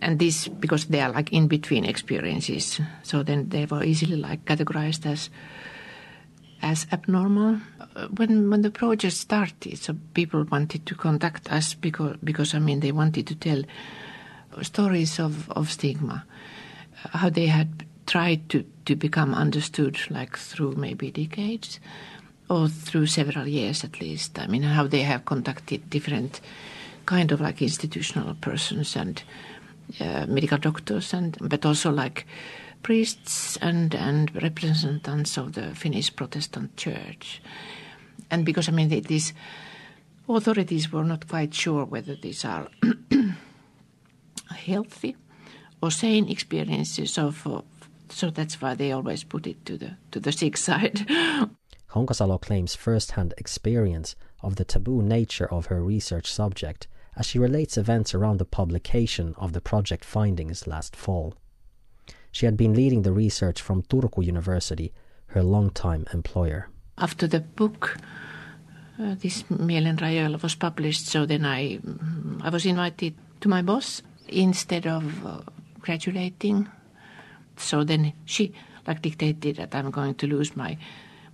And 0.00 0.18
this 0.18 0.48
because 0.48 0.86
they 0.86 1.00
are 1.00 1.10
like 1.10 1.32
in 1.32 1.48
between 1.48 1.84
experiences, 1.84 2.80
so 3.02 3.22
then 3.22 3.48
they 3.48 3.66
were 3.66 3.82
easily 3.82 4.16
like 4.16 4.44
categorized 4.44 5.06
as 5.06 5.28
as 6.62 6.86
abnormal. 6.92 7.60
When 8.16 8.48
when 8.48 8.62
the 8.62 8.70
project 8.70 9.14
started, 9.14 9.78
so 9.78 9.96
people 10.14 10.44
wanted 10.44 10.86
to 10.86 10.94
contact 10.94 11.50
us 11.50 11.74
because 11.74 12.16
because 12.22 12.54
I 12.54 12.60
mean 12.60 12.78
they 12.80 12.92
wanted 12.92 13.26
to 13.26 13.34
tell 13.34 13.62
stories 14.62 15.18
of, 15.18 15.50
of 15.50 15.70
stigma, 15.70 16.24
how 16.94 17.30
they 17.30 17.46
had 17.46 17.84
tried 18.06 18.48
to 18.50 18.64
to 18.88 18.96
become 18.96 19.34
understood 19.34 19.98
like 20.08 20.38
through 20.38 20.72
maybe 20.72 21.10
decades 21.10 21.78
or 22.48 22.68
through 22.68 23.04
several 23.06 23.46
years 23.46 23.84
at 23.84 24.00
least. 24.00 24.38
I 24.38 24.46
mean, 24.46 24.62
how 24.62 24.86
they 24.86 25.02
have 25.02 25.26
contacted 25.26 25.90
different 25.90 26.40
kind 27.04 27.30
of 27.30 27.38
like 27.38 27.60
institutional 27.60 28.34
persons 28.40 28.96
and 28.96 29.22
uh, 30.00 30.24
medical 30.26 30.56
doctors, 30.56 31.12
and 31.12 31.36
but 31.38 31.66
also 31.66 31.90
like 31.90 32.26
priests 32.82 33.58
and 33.60 33.94
and 33.94 34.34
representatives 34.42 35.36
of 35.36 35.52
the 35.52 35.74
Finnish 35.74 36.16
Protestant 36.16 36.74
Church. 36.78 37.42
And 38.30 38.46
because 38.46 38.70
I 38.70 38.72
mean, 38.72 38.88
these 38.88 39.34
authorities 40.26 40.90
were 40.90 41.04
not 41.04 41.28
quite 41.28 41.52
sure 41.52 41.84
whether 41.84 42.14
these 42.14 42.42
are 42.46 42.68
healthy 44.66 45.14
or 45.82 45.90
sane 45.90 46.30
experiences. 46.30 47.18
For, 47.32 47.64
so 48.12 48.30
that's 48.30 48.60
why 48.60 48.74
they 48.74 48.92
always 48.92 49.24
put 49.24 49.46
it 49.46 49.64
to 49.66 49.76
the 49.76 49.96
to 50.10 50.20
the 50.20 50.32
sick 50.32 50.56
side. 50.56 51.06
Honkasalo 51.92 52.40
claims 52.40 52.74
first-hand 52.74 53.32
experience 53.38 54.14
of 54.42 54.56
the 54.56 54.64
taboo 54.64 55.02
nature 55.02 55.50
of 55.52 55.66
her 55.66 55.82
research 55.82 56.30
subject 56.30 56.86
as 57.16 57.26
she 57.26 57.38
relates 57.38 57.78
events 57.78 58.14
around 58.14 58.38
the 58.38 58.44
publication 58.44 59.34
of 59.38 59.52
the 59.52 59.60
project 59.60 60.04
findings 60.04 60.66
last 60.66 60.94
fall. 60.94 61.34
She 62.30 62.46
had 62.46 62.56
been 62.56 62.74
leading 62.74 63.02
the 63.02 63.12
research 63.12 63.60
from 63.60 63.82
Turku 63.82 64.24
University, 64.24 64.92
her 65.28 65.42
longtime 65.42 66.06
employer. 66.12 66.68
After 66.98 67.26
the 67.26 67.40
book, 67.40 67.96
uh, 69.00 69.14
this 69.18 69.42
Mielenrajoilla 69.44 70.42
was 70.42 70.54
published, 70.54 71.06
so 71.06 71.26
then 71.26 71.44
I, 71.44 71.78
mm, 71.78 72.40
I 72.42 72.50
was 72.50 72.66
invited 72.66 73.14
to 73.40 73.48
my 73.48 73.62
boss 73.62 74.02
instead 74.28 74.86
of 74.86 75.26
uh, 75.26 75.40
graduating. 75.80 76.68
So 77.60 77.84
then 77.84 78.12
she 78.24 78.52
like 78.86 79.02
dictated 79.02 79.56
that 79.56 79.74
I'm 79.74 79.90
going 79.90 80.14
to 80.16 80.26
lose 80.26 80.56
my 80.56 80.78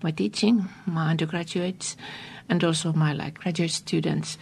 my 0.03 0.11
teaching, 0.11 0.69
my 0.87 1.11
undergraduates, 1.11 1.97
and 2.49 2.63
also 2.63 2.93
my 2.93 3.13
like 3.13 3.39
graduate 3.39 3.71
students 3.71 4.39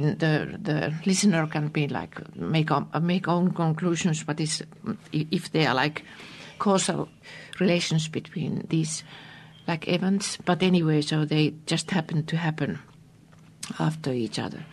the 0.00 0.58
the 0.62 0.94
listener 1.04 1.46
can 1.46 1.68
be 1.68 1.86
like 1.86 2.16
make 2.36 2.70
make 3.00 3.28
own 3.28 3.52
conclusions, 3.52 4.24
but 4.24 4.40
is 4.40 4.62
if 5.12 5.52
they 5.52 5.66
are 5.66 5.74
like 5.74 6.04
causal 6.58 7.08
relations 7.58 8.08
between 8.08 8.66
these 8.68 9.04
like 9.68 9.86
events. 9.88 10.38
But 10.44 10.62
anyway, 10.62 11.02
so 11.02 11.24
they 11.24 11.54
just 11.66 11.90
happen 11.90 12.24
to 12.26 12.36
happen 12.36 12.78
after 13.78 14.12
each 14.12 14.38
other. 14.38 14.64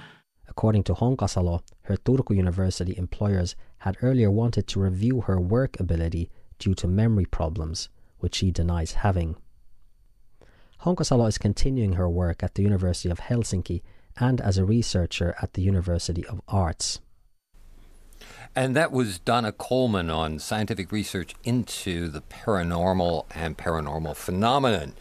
According 0.48 0.84
to 0.84 0.94
Honkasalo, 0.96 1.62
her 1.84 1.98
Turku 1.98 2.36
University 2.36 2.96
employers 2.98 3.56
had 3.80 3.98
earlier 4.02 4.32
wanted 4.32 4.68
to 4.68 4.80
review 4.80 5.22
her 5.22 5.40
work 5.40 5.80
ability 5.80 6.30
due 6.60 6.74
to 6.76 6.88
memory 6.88 7.26
problems, 7.26 7.90
which 8.20 8.36
she 8.36 8.52
denies 8.52 8.94
having. 8.94 9.36
Honkasalo 10.84 11.28
is 11.28 11.38
continuing 11.38 11.94
her 11.94 12.10
work 12.10 12.44
at 12.44 12.56
the 12.56 12.64
University 12.64 13.10
of 13.10 13.20
Helsinki 13.20 13.82
and 14.18 14.40
as 14.42 14.58
a 14.58 14.66
researcher 14.66 15.36
at 15.42 15.54
the 15.54 15.62
University 15.62 16.26
of 16.26 16.42
Arts. 16.48 17.00
And 18.56 18.76
that 18.76 18.92
was 18.92 19.20
Donna 19.20 19.52
Coleman 19.52 20.10
on 20.10 20.40
scientific 20.40 20.92
research 20.92 21.36
into 21.44 22.08
the 22.08 22.22
paranormal 22.22 23.26
and 23.36 23.58
paranormal 23.58 24.16
phenomenon. 24.16 24.94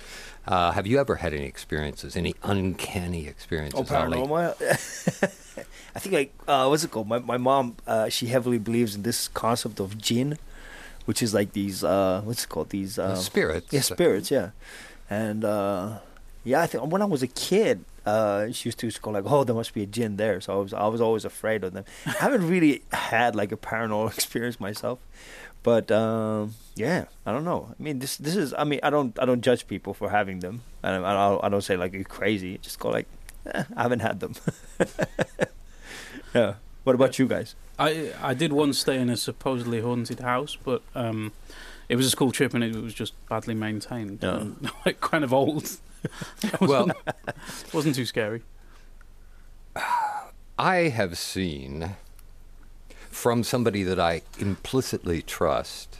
Uh, 0.47 0.73
have 0.73 0.87
you 0.87 0.99
ever 0.99 1.16
had 1.16 1.33
any 1.33 1.45
experiences, 1.45 2.16
any 2.16 2.35
uncanny 2.42 3.27
experiences? 3.27 3.81
Oh, 3.81 3.83
paranormal? 3.83 4.55
I 5.95 5.99
think 5.99 6.12
like 6.12 6.35
uh, 6.47 6.66
what's 6.66 6.85
it 6.85 6.90
called? 6.90 7.09
My 7.09 7.19
my 7.19 7.38
mom, 7.38 7.77
uh, 7.87 8.09
she 8.11 8.27
heavily 8.27 8.59
believes 8.59 8.95
in 8.95 9.03
this 9.03 9.29
concept 9.29 9.81
of 9.81 9.99
jinn, 9.99 10.38
which 11.07 11.23
is 11.23 11.33
like 11.33 11.53
these 11.53 11.83
uh, 11.83 12.21
what's 12.25 12.45
it 12.45 12.49
called? 12.49 12.71
These 12.71 12.99
uh, 12.99 13.14
spirits. 13.16 13.73
Yeah, 13.73 13.81
spirits. 13.81 14.31
Yeah, 14.31 14.51
and 15.09 15.45
uh, 15.45 15.99
yeah, 16.45 16.61
I 16.61 16.66
think 16.66 16.92
when 16.92 17.01
I 17.01 17.07
was 17.07 17.23
a 17.23 17.27
kid, 17.27 17.85
uh, 18.05 18.53
she 18.53 18.69
used 18.69 18.79
to 18.81 18.90
go 19.01 19.11
like, 19.11 19.25
"Oh, 19.27 19.45
there 19.45 19.55
must 19.55 19.73
be 19.73 19.83
a 19.83 19.87
gin 19.87 20.16
there." 20.16 20.40
So 20.40 20.53
I 20.53 20.62
was 20.62 20.73
I 20.73 20.87
was 20.88 21.01
always 21.01 21.25
afraid 21.25 21.64
of 21.64 21.73
them. 21.73 21.85
I 22.07 22.11
haven't 22.11 22.47
really 22.47 22.83
had 22.92 23.35
like 23.35 23.53
a 23.53 23.57
paranormal 23.57 24.12
experience 24.14 24.61
myself, 24.61 24.99
but 25.62 25.90
um, 25.90 26.55
yeah, 26.75 27.07
I 27.25 27.33
don't 27.33 27.45
know. 27.45 27.75
I 27.79 27.83
mean, 27.83 28.01
this 28.01 28.16
this 28.16 28.37
is. 28.37 28.55
I 28.55 28.64
mean, 28.64 28.81
I 28.83 28.90
don't 28.90 29.19
I 29.19 29.25
don't 29.25 29.40
judge 29.40 29.66
people 29.66 29.95
for 29.95 30.11
having 30.11 30.40
them, 30.40 30.62
and 30.83 31.05
I, 31.05 31.12
I, 31.12 31.47
I 31.47 31.49
don't 31.49 31.62
say 31.62 31.77
like 31.77 31.92
you're 31.92 32.05
crazy. 32.05 32.59
Just 32.59 32.79
go 32.79 32.90
like, 32.90 33.07
eh, 33.53 33.64
I 33.77 33.83
haven't 33.83 34.01
had 34.01 34.21
them. 34.21 34.35
yeah. 36.35 36.55
What 36.87 36.94
about 36.94 37.18
you 37.18 37.27
guys? 37.27 37.57
I 37.81 38.12
I 38.22 38.33
did 38.33 38.53
once 38.53 38.79
stay 38.79 39.01
in 39.01 39.11
a 39.11 39.16
supposedly 39.16 39.81
haunted 39.81 40.20
house, 40.20 40.57
but 40.62 40.83
um, 40.94 41.33
it 41.88 41.96
was 41.96 42.07
a 42.07 42.11
school 42.11 42.31
trip 42.31 42.55
and 42.55 42.62
it 42.62 42.77
was 42.77 42.94
just 42.94 43.12
badly 43.29 43.57
maintained, 43.57 44.20
yeah. 44.22 44.37
and, 44.37 44.70
like 44.87 45.01
kind 45.01 45.25
of 45.25 45.35
old. 45.35 45.68
well, 46.61 46.88
wasn't 47.72 47.96
too 47.96 48.05
scary. 48.05 48.42
I 50.61 50.77
have 50.90 51.18
seen 51.18 51.96
from 53.11 53.42
somebody 53.42 53.83
that 53.83 53.99
I 53.99 54.22
implicitly 54.38 55.22
trust 55.22 55.99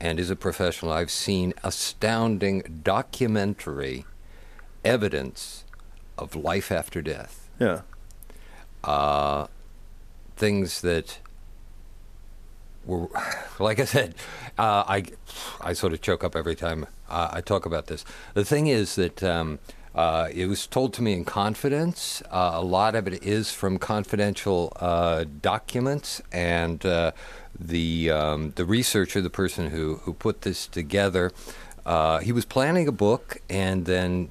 and 0.00 0.18
is 0.18 0.30
a 0.30 0.36
professional, 0.36 0.92
I've 0.92 1.10
seen 1.10 1.52
astounding 1.62 2.80
documentary 2.82 4.06
evidence 4.82 5.64
of 6.16 6.34
life 6.34 6.72
after 6.72 7.02
death. 7.02 7.50
Yeah. 7.60 7.82
Uh, 8.82 9.48
things 10.36 10.80
that 10.82 11.18
were, 12.84 13.08
like 13.58 13.80
I 13.80 13.84
said, 13.84 14.14
uh, 14.58 14.84
I, 14.86 15.04
I 15.60 15.72
sort 15.72 15.92
of 15.92 16.00
choke 16.00 16.24
up 16.24 16.36
every 16.36 16.54
time 16.54 16.86
uh, 17.08 17.30
I 17.32 17.40
talk 17.40 17.66
about 17.66 17.86
this. 17.86 18.04
The 18.34 18.44
thing 18.44 18.66
is 18.66 18.94
that 18.96 19.22
um, 19.22 19.58
uh, 19.94 20.28
it 20.32 20.46
was 20.46 20.66
told 20.66 20.92
to 20.94 21.02
me 21.02 21.12
in 21.12 21.24
confidence. 21.24 22.22
Uh, 22.30 22.52
a 22.54 22.62
lot 22.62 22.94
of 22.94 23.06
it 23.06 23.22
is 23.22 23.50
from 23.50 23.78
confidential 23.78 24.72
uh, 24.76 25.24
documents, 25.40 26.20
and 26.32 26.84
uh, 26.84 27.12
the 27.58 28.10
um, 28.10 28.52
the 28.56 28.64
researcher, 28.64 29.20
the 29.20 29.30
person 29.30 29.70
who 29.70 29.96
who 30.02 30.12
put 30.12 30.42
this 30.42 30.66
together, 30.66 31.32
he 32.22 32.32
was 32.32 32.44
planning 32.44 32.86
a 32.88 32.92
book, 32.92 33.38
and 33.48 33.86
then 33.86 34.28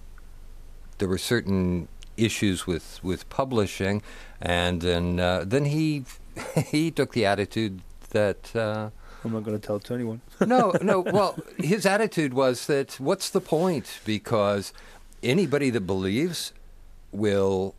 there 0.97 1.07
were 1.07 1.17
certain 1.17 1.87
issues 2.17 2.67
with 2.67 2.99
with 3.03 3.27
publishing, 3.29 4.01
and 4.41 4.81
then 4.81 5.19
uh, 5.19 5.43
then 5.45 5.65
he 5.65 6.05
he 6.67 6.91
took 6.91 7.13
the 7.13 7.25
attitude 7.25 7.81
that 8.11 8.55
uh, 8.55 8.89
I'm 9.23 9.31
not 9.31 9.43
going 9.43 9.59
to 9.59 9.65
tell 9.65 9.77
it 9.77 9.83
to 9.85 9.93
anyone. 9.93 10.21
no, 10.45 10.73
no. 10.81 10.99
Well, 11.17 11.37
his 11.57 11.85
attitude 11.85 12.33
was 12.33 12.67
that 12.67 12.99
what's 12.99 13.29
the 13.29 13.41
point? 13.41 13.99
Because 14.05 14.71
anybody 15.23 15.69
that 15.71 15.81
believes 15.81 16.53
will 17.11 17.75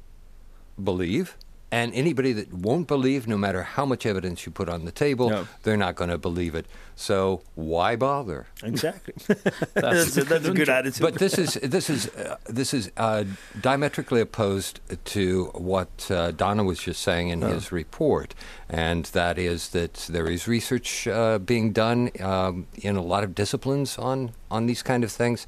believe, 0.82 1.36
and 1.72 1.92
anybody 1.94 2.32
that 2.32 2.52
won't 2.52 2.86
believe, 2.86 3.26
no 3.26 3.36
matter 3.36 3.62
how 3.64 3.84
much 3.84 4.06
evidence 4.06 4.46
you 4.46 4.52
put 4.52 4.68
on 4.68 4.84
the 4.84 4.92
table, 4.92 5.30
no. 5.30 5.48
they're 5.64 5.76
not 5.76 5.96
going 5.96 6.10
to 6.10 6.18
believe 6.18 6.54
it. 6.54 6.66
So 6.94 7.42
why 7.56 7.96
bother? 7.96 8.46
Exactly. 8.62 9.14
that's, 9.26 9.42
that's, 9.74 10.14
that's 10.14 10.46
a 10.46 10.52
good 10.52 10.68
attitude. 10.68 11.02
But 11.02 11.14
this 11.14 11.36
is 11.38 11.54
this 11.54 11.90
is 11.90 12.08
uh, 12.08 12.36
this 12.46 12.72
is 12.72 12.90
uh, 12.96 13.24
diametrically 13.60 14.20
opposed 14.20 14.80
to 15.06 15.46
what 15.54 16.10
uh, 16.10 16.30
Donna 16.30 16.62
was 16.62 16.78
just 16.78 17.02
saying 17.02 17.28
in 17.30 17.42
oh. 17.42 17.48
his 17.48 17.72
report, 17.72 18.34
and 18.68 19.04
that 19.06 19.36
is 19.36 19.70
that 19.70 19.94
there 20.08 20.30
is 20.30 20.46
research 20.46 21.08
uh, 21.08 21.38
being 21.38 21.72
done 21.72 22.10
um, 22.20 22.68
in 22.76 22.96
a 22.96 23.02
lot 23.02 23.24
of 23.24 23.34
disciplines 23.34 23.98
on 23.98 24.32
on 24.50 24.66
these 24.66 24.82
kind 24.82 25.02
of 25.02 25.10
things, 25.10 25.46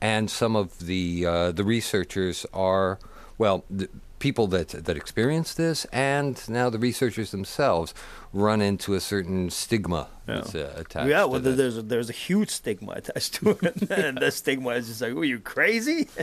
and 0.00 0.28
some 0.28 0.56
of 0.56 0.86
the 0.86 1.24
uh, 1.24 1.52
the 1.52 1.64
researchers 1.64 2.44
are 2.52 2.98
well. 3.38 3.64
The, 3.70 3.88
people 4.18 4.46
that 4.48 4.68
that 4.68 4.96
experience 4.96 5.54
this 5.54 5.84
and 5.86 6.48
now 6.48 6.70
the 6.70 6.78
researchers 6.78 7.30
themselves 7.30 7.92
run 8.32 8.60
into 8.60 8.94
a 8.94 9.00
certain 9.00 9.50
stigma 9.50 10.08
yeah. 10.28 10.34
that's 10.34 10.54
uh, 10.54 10.72
attached. 10.76 11.08
Yeah, 11.08 11.24
well, 11.24 11.40
there's 11.40 11.78
a, 11.78 11.82
there's 11.82 12.10
a 12.10 12.14
huge 12.14 12.50
stigma 12.50 12.92
attached 12.92 13.34
to 13.34 13.50
it, 13.50 13.90
and 13.90 14.18
the 14.18 14.30
stigma 14.30 14.70
is 14.70 14.88
just 14.88 15.00
like, 15.00 15.14
"Oh, 15.14 15.22
you 15.22 15.38
crazy?" 15.38 16.08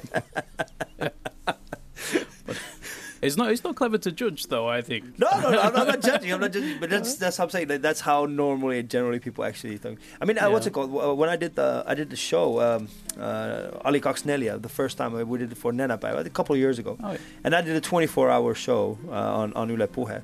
It's 3.23 3.37
not. 3.37 3.51
It's 3.51 3.63
not 3.63 3.75
clever 3.75 3.97
to 3.97 4.11
judge, 4.11 4.47
though. 4.47 4.67
I 4.67 4.81
think. 4.81 5.17
No, 5.17 5.29
no, 5.39 5.51
no 5.51 5.61
I'm, 5.61 5.73
not, 5.73 6.01
judging. 6.01 6.31
I'm 6.33 6.41
not 6.41 6.51
judging. 6.55 6.79
But 6.79 6.89
that's 6.89 7.15
that's 7.15 7.37
how 7.37 7.45
I'm 7.45 7.49
saying. 7.49 7.69
Like, 7.69 7.81
that's 7.81 8.01
how 8.01 8.25
normally, 8.25 8.83
generally, 8.83 9.19
people 9.19 9.43
actually 9.43 9.77
think. 9.77 9.99
I 10.21 10.25
mean, 10.25 10.37
uh, 10.37 10.41
yeah. 10.41 10.47
what's 10.49 10.67
it 10.67 10.73
called? 10.73 10.91
When 10.91 11.29
I 11.29 11.35
did 11.35 11.55
the 11.55 11.83
I 11.87 11.95
did 11.95 12.09
the 12.09 12.15
show, 12.15 12.59
um, 12.61 12.89
uh, 13.19 13.79
Ali 13.85 13.99
Cox 13.99 14.23
Nelia, 14.23 14.61
the 14.61 14.69
first 14.69 14.97
time 14.97 15.13
we 15.13 15.37
did 15.37 15.51
it 15.51 15.57
for 15.57 15.71
Nenäpäivä, 15.71 16.25
a 16.25 16.29
couple 16.29 16.53
of 16.53 16.59
years 16.59 16.79
ago, 16.79 16.97
oh, 17.03 17.11
yeah. 17.11 17.17
and 17.43 17.55
I 17.55 17.61
did 17.61 17.75
a 17.75 17.81
24-hour 17.81 18.53
show 18.55 18.97
uh, 19.09 19.13
on 19.13 19.53
on 19.53 19.69
Yle 19.69 19.87
Puhe, 19.87 20.21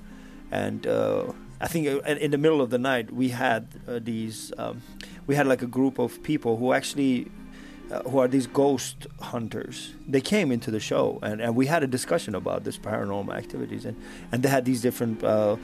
and. 0.51 0.85
Uh, 0.85 1.33
I 1.61 1.67
think 1.67 1.87
uh, 1.87 1.99
in 2.07 2.31
the 2.31 2.37
middle 2.37 2.61
of 2.61 2.69
the 2.69 2.77
night 2.77 3.11
we 3.11 3.29
had 3.29 3.67
uh, 3.85 3.99
these 4.01 4.53
um, 4.57 4.81
we 5.27 5.35
had 5.35 5.45
like 5.45 5.61
a 5.61 5.67
group 5.67 5.99
of 5.99 6.23
people 6.23 6.55
who 6.55 6.71
actually 6.71 7.27
uh, 7.91 8.03
who 8.03 8.19
are 8.19 8.27
these 8.27 8.47
ghost 8.47 9.07
hunters. 9.21 9.93
They 10.07 10.21
came 10.21 10.51
into 10.51 10.71
the 10.71 10.79
show, 10.79 11.19
and, 11.21 11.41
and 11.41 11.55
we 11.55 11.65
had 11.65 11.83
a 11.83 11.87
discussion 11.87 12.35
about 12.35 12.63
this 12.63 12.77
paranormal 12.77 13.35
activities, 13.35 13.85
and, 13.85 13.95
and 14.31 14.43
they 14.43 14.49
had 14.49 14.65
these 14.65 14.81
different 14.81 15.23
uh, 15.23 15.55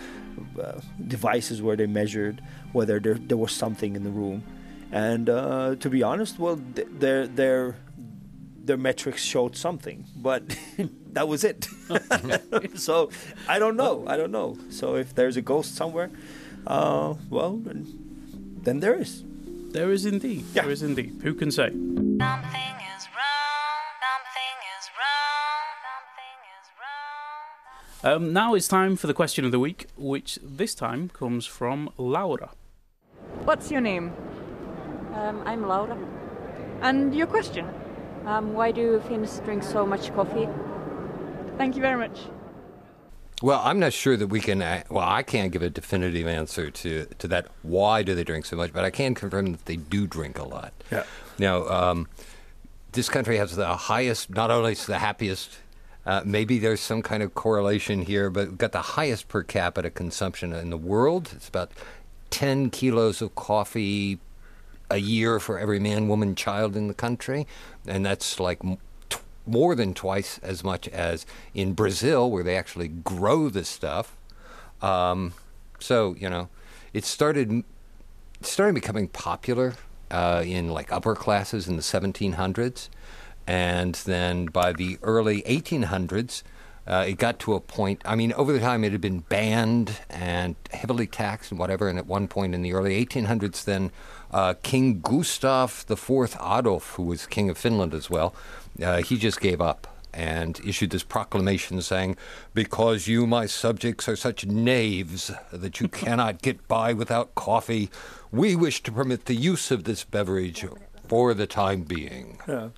uh, 0.61 0.81
devices 1.07 1.61
where 1.61 1.75
they 1.75 1.85
measured 1.87 2.41
whether 2.73 2.99
there, 2.99 3.15
there 3.15 3.37
was 3.37 3.51
something 3.51 3.95
in 3.95 4.03
the 4.03 4.09
room. 4.09 4.43
and 4.91 5.29
uh, 5.29 5.75
to 5.79 5.89
be 5.89 6.03
honest, 6.03 6.39
well, 6.39 6.59
th- 6.75 6.87
their 6.99 7.27
their 7.27 7.75
their 8.65 8.77
metrics 8.77 9.21
showed 9.21 9.55
something, 9.55 10.05
but 10.15 10.41
that 11.13 11.27
was 11.27 11.43
it. 11.43 11.67
so 12.75 13.09
I 13.47 13.59
don't 13.59 13.75
know. 13.75 14.03
I 14.07 14.17
don't 14.17 14.31
know. 14.31 14.57
So 14.69 14.95
if 14.95 15.13
there's 15.13 15.37
a 15.37 15.41
ghost 15.41 15.75
somewhere, 15.75 16.09
uh, 16.65 17.13
well, 17.29 17.61
then 18.63 18.79
there 18.79 18.95
is. 18.95 19.23
There 19.75 19.91
is 19.91 20.05
indeed. 20.05 20.45
Yeah. 20.53 20.61
There 20.61 20.71
is 20.71 20.81
indeed. 20.81 21.19
Who 21.21 21.33
can 21.33 21.51
say? 21.51 21.67
Something 21.67 22.75
is 22.95 23.03
wrong. 23.11 23.81
Something 24.07 24.57
is 24.73 24.85
wrong. 24.97 25.65
Something 25.91 26.37
is 26.55 26.67
wrong. 26.79 28.15
Um, 28.15 28.31
now 28.31 28.53
it's 28.53 28.69
time 28.69 28.95
for 28.95 29.07
the 29.07 29.13
question 29.13 29.43
of 29.43 29.51
the 29.51 29.59
week, 29.59 29.87
which 29.97 30.39
this 30.41 30.75
time 30.75 31.09
comes 31.09 31.45
from 31.45 31.89
Laura. 31.97 32.51
What's 33.43 33.69
your 33.69 33.81
name? 33.81 34.13
Um, 35.13 35.43
I'm 35.45 35.67
Laura. 35.67 35.97
And 36.81 37.13
your 37.13 37.27
question? 37.27 37.67
Um, 38.25 38.53
why 38.53 38.71
do 38.71 39.01
Finns 39.09 39.39
drink 39.43 39.61
so 39.61 39.85
much 39.85 40.13
coffee? 40.15 40.47
Thank 41.57 41.75
you 41.75 41.81
very 41.81 41.97
much. 41.97 42.17
Well, 43.41 43.61
I'm 43.63 43.79
not 43.79 43.91
sure 43.93 44.15
that 44.17 44.27
we 44.27 44.39
can. 44.39 44.61
uh, 44.61 44.83
Well, 44.89 45.07
I 45.07 45.21
can't 45.23 45.51
give 45.51 45.61
a 45.61 45.69
definitive 45.69 46.25
answer 46.27 46.71
to, 46.71 47.05
to 47.19 47.27
that. 47.27 47.47
Why 47.63 48.01
do 48.01 48.15
they 48.15 48.23
drink 48.23 48.45
so 48.45 48.55
much? 48.55 48.71
But 48.71 48.85
I 48.85 48.89
can 48.91 49.13
confirm 49.13 49.51
that 49.51 49.65
they 49.65 49.75
do 49.75 50.07
drink 50.07 50.39
a 50.39 50.43
lot. 50.43 50.73
Yeah. 50.91 51.03
Now, 51.37 51.67
um, 51.67 52.07
this 52.93 53.09
country 53.09 53.37
has 53.37 53.55
the 53.55 53.75
highest, 53.75 54.29
not 54.29 54.51
only 54.51 54.73
the 54.75 54.99
happiest, 54.99 55.57
uh, 56.05 56.21
maybe 56.23 56.59
there's 56.59 56.79
some 56.79 57.01
kind 57.01 57.21
of 57.21 57.33
correlation 57.35 58.03
here, 58.03 58.29
but 58.29 58.47
we've 58.49 58.57
got 58.57 58.71
the 58.71 58.81
highest 58.81 59.27
per 59.27 59.43
capita 59.43 59.89
consumption 59.89 60.53
in 60.53 60.69
the 60.69 60.77
world. 60.77 61.31
It's 61.35 61.49
about 61.49 61.71
10 62.29 62.69
kilos 62.69 63.21
of 63.21 63.35
coffee 63.35 64.17
a 64.89 64.97
year 64.97 65.39
for 65.39 65.59
every 65.59 65.79
man, 65.79 66.07
woman, 66.07 66.35
child 66.35 66.77
in 66.77 66.87
the 66.87 66.93
country. 66.93 67.47
And 67.85 68.05
that's 68.05 68.39
like 68.39 68.61
more 69.45 69.75
than 69.75 69.93
twice 69.93 70.39
as 70.39 70.63
much 70.63 70.87
as 70.89 71.25
in 71.53 71.73
Brazil, 71.73 72.29
where 72.29 72.43
they 72.43 72.57
actually 72.57 72.87
grow 72.87 73.49
this 73.49 73.69
stuff. 73.69 74.17
Um, 74.81 75.33
so, 75.79 76.15
you 76.15 76.29
know, 76.29 76.49
it 76.93 77.05
started 77.05 77.63
it 78.39 78.45
started 78.45 78.75
becoming 78.75 79.07
popular 79.07 79.73
uh, 80.11 80.43
in 80.45 80.69
like 80.69 80.91
upper 80.91 81.15
classes 81.15 81.67
in 81.67 81.75
the 81.75 81.81
1700s, 81.81 82.89
and 83.47 83.95
then 83.95 84.45
by 84.45 84.73
the 84.73 84.97
early 85.01 85.41
1800s, 85.43 86.43
uh, 86.87 87.05
it 87.07 87.17
got 87.17 87.39
to 87.39 87.55
a 87.55 87.59
point. 87.59 88.01
I 88.05 88.15
mean, 88.15 88.31
over 88.33 88.53
the 88.53 88.59
time, 88.59 88.83
it 88.83 88.91
had 88.91 89.01
been 89.01 89.19
banned 89.19 89.99
and 90.09 90.55
heavily 90.71 91.07
taxed 91.07 91.51
and 91.51 91.59
whatever. 91.59 91.87
And 91.87 91.97
at 91.97 92.05
one 92.05 92.27
point 92.27 92.53
in 92.53 92.61
the 92.61 92.73
early 92.73 93.03
1800s, 93.03 93.63
then 93.63 93.91
uh, 94.31 94.53
King 94.61 95.01
Gustav 95.01 95.85
IV 95.89 96.37
Adolf, 96.39 96.93
who 96.95 97.03
was 97.03 97.25
king 97.25 97.49
of 97.49 97.57
Finland 97.57 97.93
as 97.93 98.09
well, 98.09 98.35
uh, 98.81 99.01
he 99.01 99.17
just 99.17 99.39
gave 99.41 99.61
up 99.61 99.87
and 100.13 100.59
issued 100.65 100.91
this 100.91 101.03
proclamation 101.03 101.81
saying, 101.81 102.15
Because 102.53 103.07
you, 103.07 103.27
my 103.27 103.45
subjects, 103.45 104.07
are 104.07 104.15
such 104.15 104.45
knaves 104.45 105.31
that 105.51 105.79
you 105.81 105.87
cannot 106.01 106.41
get 106.41 106.67
by 106.67 106.93
without 106.93 107.35
coffee, 107.35 107.89
we 108.31 108.55
wish 108.55 108.81
to 108.83 108.91
permit 108.91 109.25
the 109.25 109.35
use 109.35 109.71
of 109.71 109.83
this 109.83 110.03
beverage 110.03 110.65
for 111.07 111.33
the 111.33 111.47
time 111.47 111.81
being. 111.83 112.39
Yeah. 112.47 112.69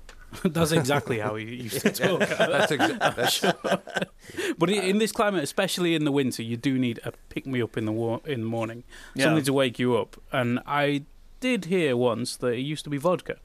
That's 0.44 0.70
exactly 0.70 1.18
how 1.18 1.34
he 1.34 1.44
used 1.44 1.80
to 1.80 1.90
talk. 2.18 2.20
That's, 2.20 2.70
exa- 2.70 3.16
that's 3.16 4.54
But 4.58 4.70
in 4.70 4.98
this 4.98 5.10
climate, 5.10 5.42
especially 5.42 5.96
in 5.96 6.04
the 6.04 6.12
winter, 6.12 6.42
you 6.42 6.56
do 6.56 6.78
need 6.78 7.00
a 7.04 7.12
pick 7.30 7.46
me 7.46 7.60
up 7.60 7.76
in 7.76 7.84
the 7.84 7.90
war- 7.92 8.20
in 8.24 8.40
the 8.42 8.46
morning, 8.46 8.84
Yeah. 9.16 9.24
something 9.24 9.42
to 9.44 9.52
wake 9.52 9.80
you 9.80 9.96
up. 9.96 10.16
And 10.30 10.60
I 10.66 11.02
did 11.40 11.64
hear 11.64 11.96
once 11.96 12.36
that 12.36 12.52
it 12.52 12.60
used 12.60 12.84
to 12.84 12.90
be 12.90 12.96
vodka, 12.96 13.38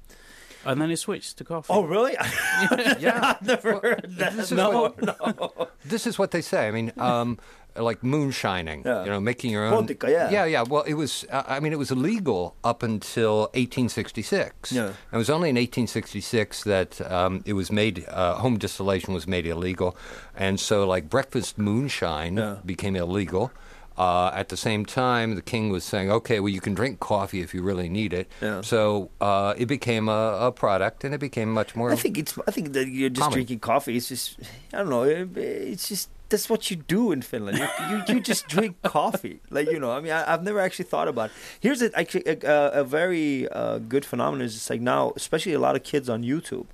and 0.65 0.81
then 0.81 0.91
it 0.91 0.97
switched 0.97 1.37
to 1.37 1.43
coffee. 1.43 1.71
Oh, 1.73 1.83
really? 1.83 2.13
yeah. 2.99 3.35
I've 3.39 3.47
never 3.47 3.79
heard 3.79 4.05
that. 4.17 4.35
This 4.35 4.51
is, 4.51 4.57
no, 4.57 4.81
what, 4.81 5.01
no. 5.01 5.67
this 5.85 6.07
is 6.07 6.17
what 6.19 6.31
they 6.31 6.41
say. 6.41 6.67
I 6.67 6.71
mean, 6.71 6.91
um, 6.97 7.37
like 7.77 8.01
moonshining, 8.03 8.83
Yeah. 8.85 9.03
you 9.03 9.09
know, 9.09 9.19
making 9.19 9.51
your 9.51 9.65
own. 9.65 9.85
Vodka, 9.87 10.09
yeah. 10.09 10.29
Yeah, 10.29 10.45
yeah. 10.45 10.63
Well, 10.63 10.83
it 10.83 10.93
was, 10.93 11.25
uh, 11.29 11.43
I 11.47 11.59
mean, 11.59 11.73
it 11.73 11.79
was 11.79 11.91
illegal 11.91 12.55
up 12.63 12.83
until 12.83 13.49
1866. 13.53 14.71
Yeah. 14.71 14.93
It 15.11 15.17
was 15.17 15.29
only 15.29 15.49
in 15.49 15.55
1866 15.55 16.63
that 16.63 17.01
um, 17.11 17.43
it 17.45 17.53
was 17.53 17.71
made, 17.71 18.05
uh, 18.07 18.35
home 18.35 18.57
distillation 18.57 19.13
was 19.13 19.27
made 19.27 19.45
illegal. 19.45 19.95
And 20.35 20.59
so, 20.59 20.87
like, 20.87 21.09
breakfast 21.09 21.57
moonshine 21.57 22.37
Yeah. 22.37 22.57
became 22.65 22.95
illegal. 22.95 23.51
Uh, 23.97 24.29
at 24.33 24.49
the 24.49 24.57
same 24.57 24.85
time, 24.85 25.35
the 25.35 25.41
king 25.41 25.69
was 25.71 25.83
saying, 25.85 26.11
okay, 26.11 26.41
well, 26.41 26.49
you 26.49 26.59
can 26.59 26.73
drink 26.73 26.99
coffee 26.99 27.39
if 27.41 27.53
you 27.53 27.61
really 27.63 27.87
need 27.87 28.11
it. 28.11 28.27
Yeah. 28.41 28.59
So 28.61 29.09
uh, 29.21 29.53
it 29.57 29.67
became 29.67 30.09
a, 30.09 30.37
a 30.47 30.51
product 30.51 31.03
and 31.05 31.13
it 31.15 31.19
became 31.19 31.49
much 31.53 31.75
more. 31.77 31.91
I 31.91 31.95
think 31.95 32.17
it's. 32.17 32.37
I 32.47 32.51
think 32.51 32.73
that 32.73 32.87
you're 32.89 33.09
just 33.09 33.21
Common. 33.21 33.33
drinking 33.37 33.59
coffee. 33.59 33.95
It's 33.95 34.09
just. 34.09 34.37
I 34.73 34.77
don't 34.79 34.89
know. 34.89 35.03
it- 35.03 35.37
It's 35.37 35.87
just 35.87 36.09
that's 36.27 36.49
what 36.49 36.69
you 36.71 36.75
do 36.77 37.11
in 37.13 37.21
Finland. 37.21 37.57
You 37.59 37.67
you, 37.89 38.03
you 38.15 38.19
just 38.19 38.47
drink 38.55 38.75
coffee. 38.81 39.39
Like 39.49 39.71
you 39.71 39.79
know. 39.79 39.91
I 39.97 40.01
mean, 40.01 40.11
I, 40.11 40.33
I've 40.33 40.43
never 40.43 40.59
actually 40.59 40.89
thought 40.89 41.07
about. 41.07 41.29
It. 41.29 41.35
Here's 41.61 41.81
a, 41.81 41.89
actually 41.97 42.25
a, 42.25 42.81
a 42.81 42.83
very 42.83 43.47
uh, 43.49 43.77
good 43.79 44.03
phenomenon. 44.03 44.45
Is 44.45 44.55
it's 44.55 44.69
like 44.69 44.81
now, 44.81 45.13
especially 45.15 45.53
a 45.53 45.59
lot 45.59 45.75
of 45.77 45.83
kids 45.83 46.09
on 46.09 46.21
YouTube, 46.23 46.65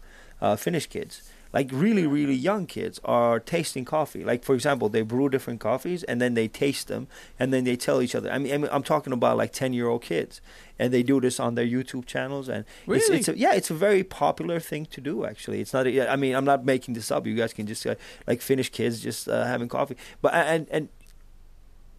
uh, 0.41 0.55
Finnish 0.55 0.87
kids. 0.87 1.21
Like 1.53 1.69
really, 1.71 2.07
really 2.07 2.33
young 2.33 2.65
kids 2.65 2.99
are 3.03 3.39
tasting 3.39 3.83
coffee. 3.85 4.23
Like 4.23 4.43
for 4.43 4.55
example, 4.55 4.87
they 4.89 5.01
brew 5.01 5.27
different 5.29 5.59
coffees 5.59 6.03
and 6.03 6.21
then 6.21 6.33
they 6.33 6.47
taste 6.47 6.87
them 6.87 7.07
and 7.39 7.51
then 7.53 7.65
they 7.65 7.75
tell 7.75 8.01
each 8.01 8.15
other. 8.15 8.31
I 8.31 8.37
mean, 8.37 8.53
I 8.53 8.57
mean 8.57 8.69
I'm 8.71 8.83
talking 8.83 9.13
about 9.13 9.37
like 9.37 9.51
ten 9.51 9.73
year 9.73 9.87
old 9.87 10.01
kids, 10.01 10.39
and 10.79 10.93
they 10.93 11.03
do 11.03 11.19
this 11.19 11.39
on 11.39 11.55
their 11.55 11.65
YouTube 11.65 12.05
channels. 12.05 12.47
And 12.47 12.63
it's, 12.87 12.87
Really? 13.09 13.19
it's 13.19 13.27
a, 13.27 13.37
yeah, 13.37 13.53
it's 13.53 13.69
a 13.69 13.73
very 13.73 14.03
popular 14.03 14.59
thing 14.59 14.85
to 14.87 15.01
do. 15.01 15.25
Actually, 15.25 15.59
it's 15.61 15.73
not. 15.73 15.87
A, 15.87 16.11
I 16.11 16.15
mean, 16.15 16.35
I'm 16.35 16.45
not 16.45 16.65
making 16.65 16.93
this 16.93 17.11
up. 17.11 17.27
You 17.27 17.35
guys 17.35 17.53
can 17.53 17.67
just 17.67 17.85
uh, 17.85 17.95
like 18.27 18.41
Finnish 18.41 18.69
kids 18.71 19.01
just 19.01 19.27
uh, 19.27 19.45
having 19.45 19.67
coffee. 19.67 19.97
But 20.21 20.33
and 20.33 20.67
and 20.71 20.89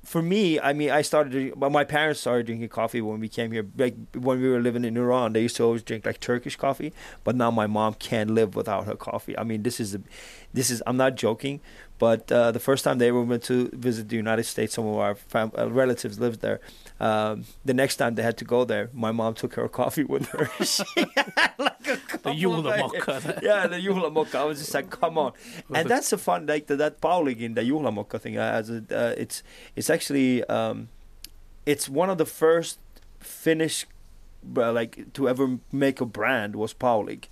for 0.05 0.21
me, 0.21 0.59
I 0.59 0.73
mean, 0.73 0.91
I 0.91 1.03
started. 1.03 1.57
my 1.57 1.85
parents 1.85 2.21
started 2.21 2.47
drinking 2.47 2.69
coffee 2.71 3.01
when 3.01 3.21
we 3.21 3.29
came 3.29 3.53
here. 3.53 3.67
Like 3.77 3.95
when 4.15 4.41
we 4.41 4.49
were 4.49 4.61
living 4.61 4.85
in 4.85 4.97
Iran, 4.97 5.33
they 5.33 5.43
used 5.43 5.57
to 5.57 5.65
always 5.65 5.83
drink 5.83 6.05
like 6.05 6.19
Turkish 6.19 6.57
coffee. 6.57 6.93
But 7.23 7.37
now 7.37 7.51
my 7.53 7.69
mom 7.69 7.95
can't 7.95 8.31
live 8.31 8.57
without 8.57 8.87
her 8.87 8.97
coffee. 8.97 9.39
I 9.39 9.45
mean, 9.45 9.63
this 9.63 9.79
is 9.79 9.95
a, 9.95 10.01
this 10.53 10.71
is. 10.71 10.83
I'm 10.87 10.97
not 10.97 11.15
joking. 11.15 11.61
But 12.03 12.33
uh, 12.33 12.51
the 12.51 12.59
first 12.59 12.83
time 12.83 12.99
they 12.99 13.11
ever 13.11 13.23
went 13.23 13.45
to 13.45 13.71
visit 13.73 14.09
the 14.09 14.17
United 14.17 14.43
States, 14.43 14.75
some 14.75 14.89
of 14.89 14.97
our 14.97 15.15
fam- 15.15 15.53
uh, 15.57 15.71
relatives 15.71 16.19
lived 16.19 16.41
there. 16.41 16.59
Um, 16.99 17.45
the 17.65 17.75
next 17.75 17.95
time 17.95 18.17
they 18.17 18.25
had 18.25 18.37
to 18.39 18.45
go 18.45 18.65
there, 18.65 18.91
my 18.93 19.13
mom 19.13 19.35
took 19.35 19.55
her 19.55 19.69
coffee 19.81 20.03
with 20.03 20.27
her. 20.31 20.51
like 21.61 21.87
a 21.87 22.19
The 22.19 22.31
of 22.31 22.37
Juhla 22.37 23.43
Yeah, 23.49 23.69
the 23.69 23.77
Mokka. 23.77 24.35
I 24.35 24.43
was 24.43 24.59
just 24.59 24.75
like, 24.75 24.91
come 24.91 25.17
on. 25.17 25.31
And 25.73 25.89
that's 25.89 26.11
the 26.11 26.19
fun, 26.19 26.47
like 26.47 26.67
the, 26.67 26.75
that 26.75 27.01
Pauligin, 27.01 27.55
the 27.55 27.63
Juhla 27.63 27.93
Mokka 27.95 28.21
thing. 28.21 28.37
Uh, 28.37 28.51
as 28.59 28.69
a, 28.69 28.79
uh, 28.91 29.15
it's 29.17 29.45
it's 29.77 29.89
actually 29.89 30.43
um, 30.47 30.89
it's 31.67 31.89
one 31.89 32.11
of 32.11 32.19
the 32.19 32.27
first 32.27 32.81
Finnish 33.21 33.87
uh, 34.57 34.73
like 34.73 35.13
to 35.13 35.29
ever 35.29 35.61
make 35.71 36.01
a 36.01 36.07
brand 36.07 36.57
was 36.57 36.75
Paulig. 36.75 37.27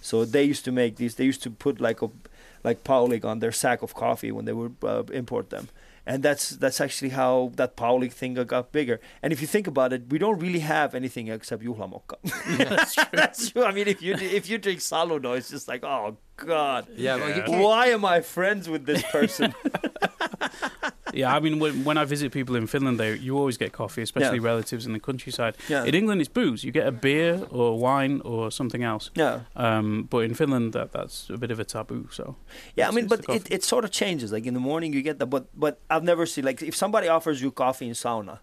So 0.00 0.24
they 0.24 0.44
used 0.44 0.64
to 0.64 0.72
make 0.72 0.96
these. 0.96 1.16
They 1.16 1.24
used 1.24 1.42
to 1.42 1.50
put 1.50 1.82
like 1.82 2.00
a 2.00 2.08
like 2.64 2.84
Paulig 2.84 3.24
on 3.24 3.38
their 3.40 3.52
sack 3.52 3.82
of 3.82 3.94
coffee 3.94 4.32
when 4.32 4.44
they 4.44 4.52
would 4.52 4.76
uh, 4.82 5.02
import 5.12 5.50
them. 5.50 5.68
And 6.08 6.22
that's 6.22 6.50
that's 6.50 6.80
actually 6.80 7.08
how 7.10 7.50
that 7.56 7.76
Paulig 7.76 8.12
thing 8.12 8.34
got 8.34 8.70
bigger. 8.70 9.00
And 9.22 9.32
if 9.32 9.40
you 9.40 9.48
think 9.48 9.66
about 9.66 9.92
it, 9.92 10.04
we 10.08 10.18
don't 10.18 10.38
really 10.38 10.60
have 10.60 10.94
anything 10.94 11.26
except 11.26 11.64
juhlamokka. 11.64 12.16
That's 12.58 12.94
true. 12.94 13.04
that's 13.12 13.50
true. 13.50 13.64
I 13.64 13.72
mean, 13.72 13.88
if 13.88 14.00
you 14.00 14.14
if 14.14 14.48
you 14.48 14.58
drink 14.58 14.78
Saludo, 14.78 15.36
it's 15.36 15.50
just 15.50 15.66
like, 15.66 15.82
oh 15.82 16.16
god, 16.36 16.86
Yeah, 16.94 17.16
well, 17.16 17.64
why 17.64 17.86
am 17.88 18.04
I 18.04 18.20
friends 18.20 18.68
with 18.68 18.86
this 18.86 19.02
person? 19.10 19.52
Yeah, 21.16 21.36
I 21.36 21.40
mean, 21.40 21.58
when, 21.58 21.84
when 21.84 21.96
I 21.98 22.04
visit 22.04 22.32
people 22.32 22.56
in 22.56 22.66
Finland, 22.66 22.98
they 22.98 23.16
you 23.16 23.36
always 23.38 23.56
get 23.58 23.72
coffee, 23.72 24.02
especially 24.02 24.38
Yeah. 24.38 24.50
relatives 24.52 24.86
in 24.86 24.92
the 24.92 25.00
countryside. 25.00 25.54
Yeah. 25.68 25.84
In 25.88 25.94
England, 25.94 26.20
it's 26.20 26.32
booze. 26.32 26.62
You 26.66 26.72
get 26.72 26.86
a 26.86 26.92
beer 26.92 27.40
or 27.50 27.78
wine 27.78 28.20
or 28.24 28.50
something 28.50 28.82
else. 28.84 29.10
yeah. 29.14 29.40
Um, 29.54 30.06
but 30.10 30.18
in 30.24 30.34
Finland, 30.34 30.72
that 30.72 30.92
that's 30.92 31.30
a 31.30 31.36
bit 31.38 31.50
of 31.50 31.58
a 31.60 31.64
taboo. 31.64 32.08
So 32.10 32.36
Yeah, 32.78 32.88
I 32.88 32.92
mean, 32.94 33.06
but 33.08 33.20
it, 33.28 33.50
it 33.50 33.64
sort 33.64 33.84
of 33.84 33.90
changes. 33.90 34.30
Like 34.32 34.46
in 34.48 34.54
the 34.54 34.60
morning, 34.60 34.92
you 34.94 35.02
get 35.02 35.18
that, 35.18 35.30
but 35.30 35.44
but 35.54 35.74
I've 35.90 36.04
never 36.04 36.26
seen 36.26 36.44
like 36.44 36.62
if 36.66 36.74
somebody 36.76 37.08
offers 37.08 37.40
you 37.42 37.50
coffee 37.52 37.86
in 37.86 37.94
sauna, 37.94 38.38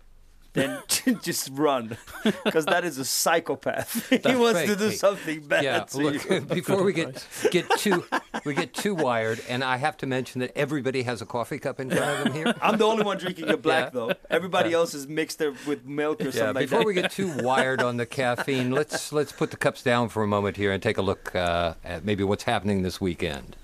then 0.53 0.79
just 1.23 1.49
run, 1.53 1.97
because 2.43 2.65
that 2.65 2.83
is 2.85 2.97
a 2.97 3.05
psychopath. 3.05 4.07
he 4.09 4.17
That's 4.17 4.37
wants 4.37 4.59
fake. 4.61 4.69
to 4.69 4.75
do 4.75 4.91
something 4.91 5.41
bad 5.47 5.63
Yeah, 5.63 5.79
to 5.83 5.97
look, 5.97 6.29
you. 6.29 6.41
before 6.61 6.83
we 6.83 6.93
get 6.93 7.25
get 7.51 7.69
too 7.77 8.03
we 8.45 8.53
get 8.53 8.73
too 8.73 8.93
wired, 8.95 9.41
and 9.49 9.63
I 9.63 9.77
have 9.77 9.97
to 9.97 10.05
mention 10.07 10.41
that 10.41 10.51
everybody 10.55 11.03
has 11.03 11.21
a 11.21 11.25
coffee 11.25 11.59
cup 11.59 11.79
in 11.79 11.89
front 11.89 12.03
of 12.19 12.23
them 12.25 12.33
here. 12.33 12.53
I'm 12.61 12.77
the 12.77 12.85
only 12.85 13.03
one 13.03 13.17
drinking 13.17 13.49
it 13.49 13.61
black 13.61 13.85
Yeah. 13.85 13.89
though. 13.93 14.13
Everybody 14.29 14.73
else 14.73 14.93
is 14.93 15.07
mixed 15.07 15.41
it 15.41 15.53
with 15.65 15.85
milk 15.85 16.21
or 16.21 16.25
Yeah, 16.25 16.31
something 16.31 16.55
like 16.55 16.69
before 16.69 16.79
that. 16.79 16.87
we 16.87 16.93
get 16.93 17.11
too 17.11 17.31
wired 17.43 17.81
on 17.81 17.97
the 17.97 18.05
caffeine, 18.05 18.71
let's 18.71 19.11
let's 19.11 19.31
put 19.31 19.51
the 19.51 19.57
cups 19.57 19.81
down 19.83 20.09
for 20.09 20.23
a 20.23 20.27
moment 20.27 20.57
here 20.57 20.71
and 20.71 20.81
take 20.83 20.97
a 20.97 21.01
look 21.01 21.33
uh, 21.35 21.73
at 21.83 22.05
maybe 22.05 22.23
what's 22.23 22.43
happening 22.43 22.83
this 22.83 23.01
weekend. 23.01 23.55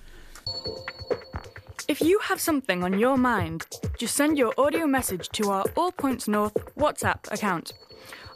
If 2.02 2.06
If 2.06 2.08
you 2.08 2.20
have 2.20 2.40
something 2.40 2.82
on 2.82 2.98
your 2.98 3.18
mind, 3.18 3.68
just 3.98 4.16
send 4.16 4.38
your 4.38 4.54
audio 4.58 4.88
message 4.88 5.28
to 5.34 5.50
our 5.52 5.66
All 5.76 5.92
Points 5.92 6.30
North 6.30 6.54
WhatsApp 6.78 7.30
account. 7.30 7.74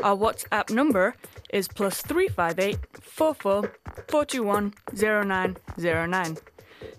Our 0.04 0.18
WhatsApp 0.18 0.70
number 0.70 1.16
is 1.54 1.70
plus 1.70 2.02
358 2.02 2.78
44 3.02 3.72
421 4.10 4.74
0909. 4.94 6.38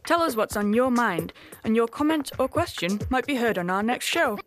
Tell 0.06 0.22
us 0.22 0.36
what's 0.36 0.56
on 0.56 0.72
your 0.72 0.90
mind, 0.90 1.34
and 1.64 1.76
your 1.76 1.86
comment 1.86 2.32
or 2.38 2.48
question 2.48 2.98
might 3.10 3.26
be 3.26 3.34
heard 3.34 3.58
on 3.58 3.68
our 3.68 3.82
next 3.82 4.06
show. 4.06 4.38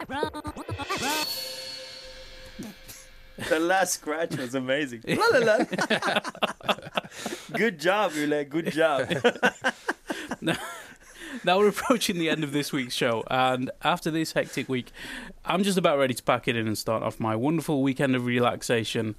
The 3.49 3.59
last 3.59 3.93
scratch 3.93 4.35
was 4.37 4.55
amazing. 4.55 5.03
La, 5.07 5.37
la, 5.37 5.57
la. 5.59 6.19
good 7.53 7.79
job, 7.79 8.13
Ule. 8.15 8.43
Good 8.43 8.71
job. 8.71 9.07
Now 11.43 11.57
we're 11.59 11.69
approaching 11.69 12.17
the 12.17 12.29
end 12.29 12.43
of 12.43 12.51
this 12.51 12.71
week's 12.71 12.93
show, 12.93 13.23
and 13.29 13.71
after 13.83 14.11
this 14.11 14.33
hectic 14.33 14.67
week, 14.69 14.91
I'm 15.45 15.63
just 15.63 15.77
about 15.77 15.97
ready 15.97 16.13
to 16.13 16.23
pack 16.23 16.47
it 16.47 16.55
in 16.55 16.67
and 16.67 16.77
start 16.77 17.03
off 17.03 17.19
my 17.19 17.35
wonderful 17.35 17.81
weekend 17.81 18.15
of 18.15 18.25
relaxation 18.25 19.15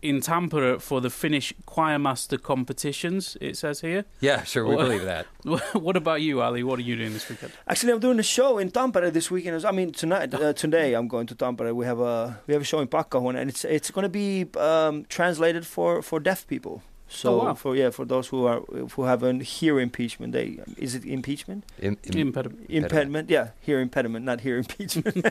in 0.00 0.20
Tampere 0.20 0.80
for 0.80 1.00
the 1.00 1.10
Finnish 1.10 1.54
Choir 1.64 1.96
Master 1.98 2.36
competitions, 2.36 3.36
it 3.40 3.56
says 3.56 3.82
here. 3.82 4.04
Yeah, 4.20 4.42
sure, 4.42 4.66
we 4.66 4.74
Well- 4.74 4.86
believe 4.86 5.04
that. 5.04 5.26
what 5.74 5.96
about 5.96 6.20
you, 6.22 6.40
Ali? 6.42 6.64
What 6.64 6.78
are 6.80 6.82
you 6.82 6.96
doing 6.96 7.12
this 7.12 7.28
weekend? 7.28 7.52
Actually, 7.68 7.92
I'm 7.92 8.00
doing 8.00 8.18
a 8.18 8.22
show 8.24 8.58
in 8.58 8.70
Tampere 8.72 9.12
this 9.12 9.30
weekend. 9.30 9.64
I 9.64 9.70
mean, 9.70 9.92
tonight, 9.92 10.34
uh, 10.34 10.52
today, 10.64 10.94
I'm 10.94 11.06
going 11.06 11.26
to 11.28 11.34
Tampere. 11.36 11.72
We 11.74 11.86
have 11.86 12.00
a 12.00 12.40
we 12.46 12.52
have 12.54 12.62
a 12.62 12.64
show 12.64 12.80
in 12.80 12.88
Pakkahuone, 12.88 13.36
and 13.38 13.48
it's 13.48 13.64
it's 13.64 13.90
going 13.92 14.02
to 14.02 14.08
be 14.08 14.46
um, 14.58 15.04
translated 15.08 15.66
for 15.66 16.02
for 16.02 16.18
deaf 16.18 16.46
people. 16.48 16.82
So 17.14 17.28
Oh, 17.40 17.44
wow. 17.44 17.54
for 17.54 17.76
yeah, 17.76 17.90
for 17.90 18.04
those 18.06 18.28
who 18.28 18.46
are 18.50 18.60
who 18.94 19.02
have 19.04 19.22
a 19.22 19.32
hear 19.44 19.78
impeachment, 19.78 20.32
they 20.32 20.46
is 20.78 20.94
it 20.94 21.04
impeachment? 21.04 21.60
Im- 21.78 21.98
im- 22.04 22.18
Impediment. 22.28 22.70
impediment 22.70 23.26
yeah 23.30 23.46
hear 23.66 23.78
impediment 23.80 24.24
not 24.24 24.40
hear 24.40 24.56
impeachment 24.56 25.16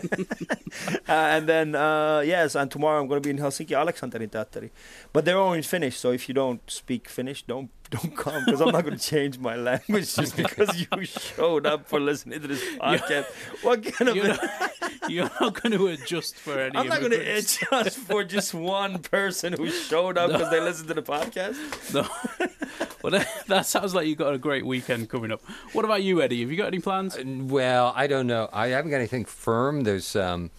uh, 1.09 1.35
and 1.35 1.43
then 1.49 1.75
uh, 1.75 2.19
yes 2.33 2.55
and 2.55 2.69
tomorrow 2.71 2.99
i'm 3.01 3.07
going 3.07 3.21
to 3.21 3.25
be 3.27 3.31
in 3.35 3.39
helsinki 3.45 3.73
aleksanterin 3.81 4.29
teatteri 4.35 4.69
but 5.13 5.25
they're 5.25 5.41
all 5.43 5.53
in 5.53 5.63
finnish 5.63 5.95
so 6.03 6.11
if 6.11 6.23
you 6.29 6.35
don't 6.41 6.61
speak 6.79 7.09
finnish 7.17 7.41
don't 7.53 7.69
don't 7.95 8.13
come 8.23 8.39
because 8.45 8.61
i'm 8.65 8.71
not 8.77 8.83
going 8.87 8.97
to 8.97 9.05
change 9.15 9.35
my 9.49 9.55
language 9.69 10.07
just 10.19 10.35
because 10.43 10.71
you 10.81 11.05
showed 11.19 11.65
up 11.73 11.81
for 11.91 11.99
listening 12.09 12.39
to 12.45 12.47
this 12.53 12.63
podcast 12.85 13.27
what 13.67 13.83
kind 13.93 14.09
of 14.09 14.15
You're 14.15 14.27
not, 14.27 14.39
you're 15.09 15.29
not 15.39 15.61
going 15.61 15.71
to 15.77 15.87
adjust 15.87 16.35
for 16.35 16.59
any. 16.59 16.77
i'm 16.77 16.87
not 16.87 16.99
going 16.99 17.11
to 17.19 17.37
adjust 17.37 17.97
for 17.97 18.23
just 18.23 18.53
one 18.53 18.99
person 18.99 19.53
who 19.53 19.69
showed 19.69 20.17
up 20.17 20.31
because 20.31 20.49
they 20.49 20.59
listened 20.59 20.87
to 20.87 20.93
the 20.93 21.01
podcast 21.01 21.57
No. 21.93 22.07
well, 23.01 23.11
that, 23.11 23.27
that 23.47 23.65
sounds 23.65 23.93
like 23.95 24.07
you've 24.07 24.17
got 24.17 24.33
a 24.33 24.37
great 24.37 24.65
weekend 24.65 25.09
coming 25.09 25.31
up. 25.31 25.41
What 25.73 25.85
about 25.85 26.03
you, 26.03 26.21
Eddie? 26.21 26.41
Have 26.41 26.51
you 26.51 26.57
got 26.57 26.67
any 26.67 26.79
plans? 26.79 27.17
Well, 27.23 27.93
I 27.95 28.07
don't 28.07 28.27
know. 28.27 28.49
I 28.53 28.67
haven't 28.67 28.91
got 28.91 28.97
anything 28.97 29.25
firm. 29.25 29.83
There's 29.83 30.15
um, 30.15 30.51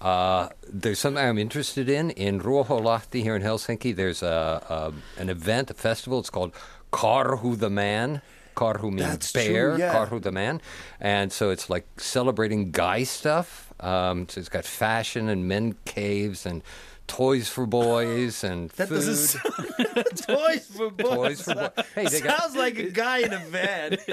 uh, 0.00 0.48
there's 0.68 0.98
something 0.98 1.22
I'm 1.22 1.38
interested 1.38 1.88
in 1.88 2.10
in 2.10 2.40
Ruoholahti 2.40 3.22
here 3.22 3.34
in 3.34 3.42
Helsinki. 3.42 3.94
There's 3.96 4.22
a, 4.22 4.92
a 5.16 5.20
an 5.20 5.28
event, 5.28 5.70
a 5.70 5.74
festival. 5.74 6.20
It's 6.20 6.30
called 6.30 6.52
Karhu 6.92 7.58
the 7.58 7.70
Man. 7.70 8.22
Karhu 8.58 8.90
means 8.90 9.08
That's 9.08 9.32
true, 9.32 9.42
bear. 9.44 9.78
yeah. 9.78 9.94
Karhu 9.94 10.20
the 10.20 10.32
Man, 10.32 10.60
and 11.00 11.32
so 11.32 11.50
it's 11.50 11.70
like 11.70 11.86
celebrating 11.96 12.72
guy 12.72 13.04
stuff. 13.04 13.72
Um, 13.80 14.28
so 14.28 14.40
it's 14.40 14.48
got 14.48 14.64
fashion 14.64 15.28
and 15.28 15.46
men 15.46 15.76
caves 15.84 16.44
and 16.44 16.62
toys 17.06 17.48
for 17.48 17.64
boys 17.66 18.42
and 18.50 18.68
that 18.70 18.88
food. 18.88 18.96
doesn't 18.96 19.14
sound 19.16 20.04
toys 20.26 20.66
for 20.66 20.90
boys 21.06 21.38
Toys 21.38 21.42
for 21.44 21.54
boys. 21.54 21.84
Hey, 21.94 22.06
they 22.06 22.20
got 22.20 22.40
sounds 22.40 22.56
like 22.56 22.78
a 22.78 22.90
guy 22.90 23.18
in 23.18 23.32
a 23.32 23.38
van 23.38 23.96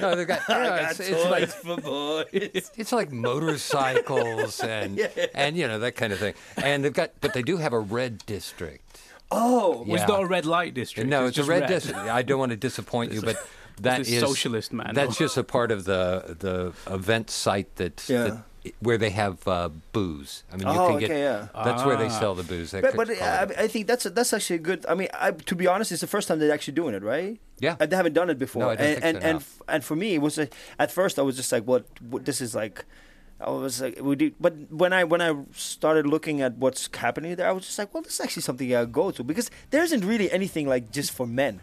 no, 0.00 0.14
they 0.14 0.24
got. 0.26 0.40
you 0.48 0.54
know, 0.54 0.68
got 0.68 0.90
it's, 0.90 1.00
it's 1.00 1.22
toys 1.22 1.30
like 1.30 1.48
for 1.48 1.76
boys 1.80 2.70
It's 2.76 2.92
like 2.92 3.10
motorcycles 3.10 4.60
and 4.60 5.00
and 5.34 5.56
you 5.56 5.66
know 5.66 5.78
that 5.78 5.96
kind 5.96 6.12
of 6.12 6.18
thing. 6.18 6.34
And 6.62 6.84
they've 6.84 6.92
got, 6.92 7.12
but 7.20 7.32
they 7.34 7.42
do 7.42 7.56
have 7.56 7.72
a 7.72 7.80
red 7.80 8.24
district. 8.26 9.00
Oh, 9.30 9.84
Well, 9.86 9.96
It's 10.00 10.08
not 10.08 10.22
a 10.22 10.26
red 10.26 10.46
light 10.46 10.74
district. 10.74 11.08
no, 11.08 11.26
it's 11.26 11.30
it's, 11.30 11.38
a 11.38 11.40
just 11.40 11.48
red, 11.48 11.66
district. 11.68 11.98
I 11.98 12.22
don't 12.22 12.38
want 12.38 12.50
to 12.50 12.56
disappoint 12.56 13.12
you, 13.14 13.22
but 13.22 13.36
that 13.80 14.00
is 14.00 14.08
this 14.10 14.20
socialist 14.20 14.72
man. 14.72 14.92
That's 14.94 15.16
just 15.16 15.36
a 15.36 15.44
part 15.44 15.70
of 15.70 15.84
the 15.84 16.36
the 16.38 16.72
event 16.92 17.30
site 17.30 17.76
that, 17.76 18.04
Yeah. 18.08 18.24
that 18.24 18.44
where 18.80 18.98
they 18.98 19.08
have 19.10 19.46
uh, 19.48 19.70
booze. 19.92 20.44
I 20.52 20.56
mean, 20.56 20.66
you 20.66 20.72
Oh, 20.74 20.86
can 20.88 20.96
okay, 20.96 21.06
get. 21.08 21.16
yeah. 21.16 21.48
That's 21.64 21.82
where 21.86 21.96
they 21.96 22.06
Ah. 22.12 22.20
sell 22.20 22.34
the 22.34 22.42
booze. 22.42 22.72
They 22.72 22.82
but, 22.82 22.94
but 22.94 23.08
I, 23.10 23.42
I 23.64 23.68
think 23.68 23.86
that's 23.86 24.04
that's 24.04 24.32
actually 24.34 24.56
a 24.56 24.64
good. 24.68 24.84
I 24.86 24.94
mean, 24.94 25.08
I, 25.14 25.30
to 25.30 25.54
be 25.54 25.66
honest, 25.66 25.92
it's 25.92 26.02
the 26.02 26.06
first 26.16 26.28
time 26.28 26.38
they're 26.40 26.52
actually 26.52 26.74
doing 26.74 26.94
it, 26.94 27.02
right? 27.02 27.40
Yeah. 27.58 27.76
Uh, 27.80 27.86
they 27.86 27.96
haven't 27.96 28.12
done 28.12 28.28
it 28.28 28.38
before. 28.38 28.62
No, 28.64 28.68
I 28.70 28.76
don't 28.76 28.86
and 28.86 28.94
think 29.02 29.04
and 29.06 29.22
so, 29.22 29.28
and, 29.28 29.36
f- 29.38 29.62
and 29.68 29.84
for 29.84 29.96
me, 29.96 30.14
it 30.14 30.20
was 30.20 30.36
like, 30.36 30.52
at 30.78 30.90
first 30.92 31.18
I 31.18 31.22
was 31.22 31.36
just 31.36 31.50
like, 31.52 31.64
what, 31.64 31.84
what 32.10 32.24
this 32.26 32.40
is 32.42 32.54
like. 32.54 32.84
I 33.40 33.50
was 33.50 33.80
like, 33.80 33.98
we 34.00 34.16
did, 34.16 34.34
but 34.38 34.54
when 34.70 34.92
I 34.92 35.04
when 35.04 35.22
I 35.22 35.34
started 35.52 36.06
looking 36.06 36.42
at 36.42 36.58
what's 36.58 36.88
happening 36.94 37.34
there, 37.36 37.48
I 37.48 37.52
was 37.52 37.64
just 37.64 37.78
like, 37.78 37.94
well, 37.94 38.02
this 38.02 38.14
is 38.14 38.20
actually 38.20 38.42
something 38.42 38.74
I'll 38.76 38.86
go 38.86 39.10
to 39.10 39.24
because 39.24 39.50
there 39.70 39.82
isn't 39.82 40.04
really 40.04 40.30
anything 40.30 40.68
like 40.68 40.90
just 40.90 41.10
for 41.10 41.26
men. 41.26 41.60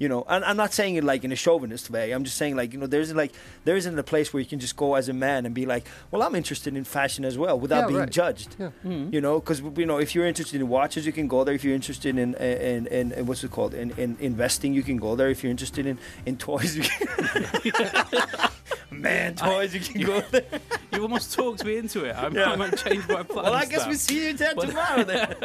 You 0.00 0.08
know, 0.08 0.24
and 0.28 0.42
I'm 0.46 0.56
not 0.56 0.72
saying 0.72 0.96
it 0.96 1.04
like 1.04 1.22
in 1.24 1.30
a 1.30 1.36
chauvinist 1.36 1.90
way. 1.90 2.10
I'm 2.12 2.24
just 2.24 2.36
saying 2.38 2.56
like 2.56 2.72
you 2.72 2.78
know, 2.80 2.86
there 2.86 3.02
isn't 3.02 3.16
like 3.16 3.32
there 3.64 3.76
isn't 3.76 3.96
a 3.98 4.02
place 4.02 4.32
where 4.32 4.40
you 4.40 4.46
can 4.48 4.58
just 4.58 4.74
go 4.74 4.94
as 4.96 5.08
a 5.10 5.12
man 5.12 5.44
and 5.46 5.54
be 5.54 5.66
like, 5.66 5.86
well, 6.10 6.22
I'm 6.22 6.34
interested 6.34 6.74
in 6.74 6.84
fashion 6.84 7.24
as 7.24 7.36
well 7.36 7.60
without 7.60 7.82
Yeah, 7.82 7.86
being 7.88 7.98
right. 8.00 8.10
judged. 8.10 8.56
Yeah. 8.58 8.66
Mm-hmm. 8.68 8.88
Mm-hmm. 8.90 9.14
You 9.14 9.20
know, 9.20 9.38
because 9.40 9.60
you 9.76 9.84
know, 9.86 9.98
if 9.98 10.14
you're 10.14 10.26
interested 10.26 10.60
in 10.60 10.68
watches, 10.68 11.04
you 11.04 11.12
can 11.12 11.28
go 11.28 11.44
there. 11.44 11.54
If 11.54 11.62
you're 11.64 11.74
interested 11.74 12.16
in 12.18 12.34
in, 12.34 12.86
in, 12.86 13.12
in 13.12 13.26
what's 13.26 13.44
it 13.44 13.50
called 13.50 13.74
in, 13.74 13.90
in 13.98 14.16
investing, 14.20 14.72
you 14.72 14.82
can 14.82 14.96
go 14.96 15.14
there. 15.16 15.28
If 15.28 15.44
you're 15.44 15.50
interested 15.50 15.84
in 15.86 15.98
in 16.24 16.38
toys, 16.38 16.74
you 16.76 16.82
can 16.82 18.06
man 18.90 19.34
toys, 19.34 19.74
you 19.74 19.80
can 19.80 20.00
go 20.02 20.20
there. 20.32 20.44
You 20.92 21.02
almost 21.02 21.32
talked 21.32 21.64
me 21.64 21.76
into 21.76 22.04
it. 22.04 22.16
I'm, 22.16 22.34
Yeah. 22.34 22.50
I 22.50 22.56
might 22.56 22.76
change 22.76 23.06
my 23.06 23.22
plans. 23.22 23.44
Well, 23.44 23.54
I 23.54 23.64
guess 23.64 23.82
now. 23.84 23.90
we 23.90 23.94
see 23.94 24.26
you 24.26 24.32
there 24.32 24.54
tomorrow. 24.54 25.04
Then 25.04 25.36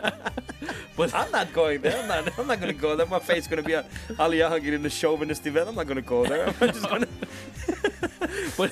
But 0.98 1.14
I'm 1.14 1.30
not 1.32 1.52
going 1.54 1.82
there. 1.82 1.98
I'm 2.02 2.08
not. 2.08 2.40
I'm 2.40 2.48
not 2.48 2.60
going 2.62 2.74
to 2.74 2.80
go 2.82 2.96
there. 2.96 3.06
My 3.06 3.20
face 3.20 3.40
is 3.44 3.48
going 3.48 3.62
to 3.62 3.68
be 3.68 3.76
on 3.76 3.86
Ali 4.20 4.38
Jahangiri 4.38 4.74
in 4.74 4.84
the 4.84 4.90
chauvinist 4.90 5.46
event. 5.48 5.70
I'm 5.70 5.76
not 5.76 5.86
going 5.88 5.98
to 5.98 6.02
go 6.02 6.26
there. 6.26 6.48
I'm 6.48 6.70
just 6.72 6.88
going 6.90 7.02
to. 7.70 8.50
But 8.58 8.72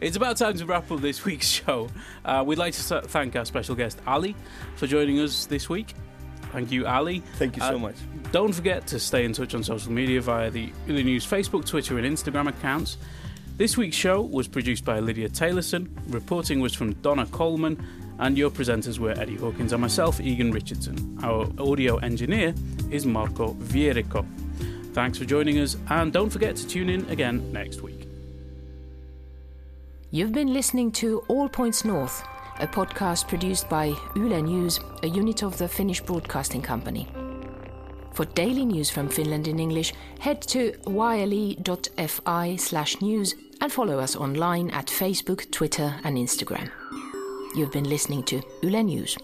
it's 0.00 0.16
about 0.16 0.36
time 0.36 0.56
to 0.58 0.66
wrap 0.66 0.90
up 0.90 1.00
this 1.00 1.24
week's 1.24 1.48
show. 1.48 1.88
Uh, 2.24 2.42
we'd 2.46 2.58
like 2.58 2.74
to 2.74 3.00
thank 3.02 3.36
our 3.36 3.44
special 3.44 3.74
guest, 3.74 3.98
Ali, 4.06 4.34
for 4.76 4.86
joining 4.86 5.18
us 5.20 5.46
this 5.46 5.68
week. 5.68 5.94
Thank 6.52 6.70
you, 6.70 6.86
Ali. 6.86 7.20
Thank 7.36 7.56
you 7.56 7.62
so 7.62 7.76
Uh, 7.76 7.78
much. 7.78 7.96
Don't 8.30 8.52
forget 8.52 8.86
to 8.88 8.98
stay 9.00 9.24
in 9.24 9.32
touch 9.32 9.54
on 9.54 9.62
social 9.64 9.90
media 9.92 10.20
via 10.20 10.50
the 10.50 10.70
Yle 10.86 11.02
News 11.02 11.26
Facebook, 11.26 11.66
Twitter, 11.66 11.98
and 11.98 12.06
Instagram 12.06 12.48
accounts. 12.48 12.96
This 13.56 13.76
week's 13.76 13.96
show 13.96 14.20
was 14.20 14.48
produced 14.48 14.84
by 14.84 14.98
Lydia 15.00 15.28
Taylorson, 15.28 15.88
reporting 16.08 16.60
was 16.60 16.74
from 16.74 16.92
Donna 16.94 17.26
Coleman, 17.26 17.82
and 18.18 18.38
your 18.38 18.50
presenters 18.50 18.98
were 18.98 19.10
Eddie 19.12 19.36
Hawkins 19.36 19.72
and 19.72 19.80
myself, 19.80 20.20
Egan 20.20 20.50
Richardson. 20.52 21.18
Our 21.22 21.48
audio 21.58 21.96
engineer 21.96 22.54
is 22.90 23.06
Marco 23.06 23.54
Vierikko. 23.54 24.26
Thanks 24.92 25.18
for 25.18 25.24
joining 25.24 25.58
us, 25.58 25.76
and 25.88 26.12
don't 26.12 26.30
forget 26.30 26.56
to 26.56 26.66
tune 26.66 26.88
in 26.88 27.04
again 27.10 27.52
next 27.52 27.82
week. 27.82 28.06
You've 30.10 30.32
been 30.32 30.52
listening 30.52 30.92
to 30.92 31.24
All 31.26 31.48
Points 31.48 31.84
North, 31.84 32.22
a 32.60 32.68
podcast 32.68 33.26
produced 33.26 33.68
by 33.68 33.86
Yle 34.14 34.42
News, 34.42 34.78
a 35.02 35.08
unit 35.08 35.42
of 35.42 35.58
the 35.58 35.66
Finnish 35.66 36.00
Broadcasting 36.00 36.62
Company. 36.62 37.08
For 38.12 38.24
daily 38.26 38.64
news 38.64 38.90
from 38.90 39.08
Finland 39.08 39.48
in 39.48 39.58
English, 39.58 39.92
head 40.20 40.40
to 40.42 40.72
yle.fi 40.86 42.56
slash 42.56 43.00
news 43.00 43.34
and 43.60 43.72
follow 43.72 43.98
us 43.98 44.14
online 44.14 44.70
at 44.70 44.86
Facebook, 44.86 45.50
Twitter, 45.50 45.96
and 46.04 46.16
Instagram. 46.16 46.70
You've 47.54 47.70
been 47.70 47.88
listening 47.88 48.24
to 48.24 48.42
Yle 48.62 48.82
News. 48.82 49.16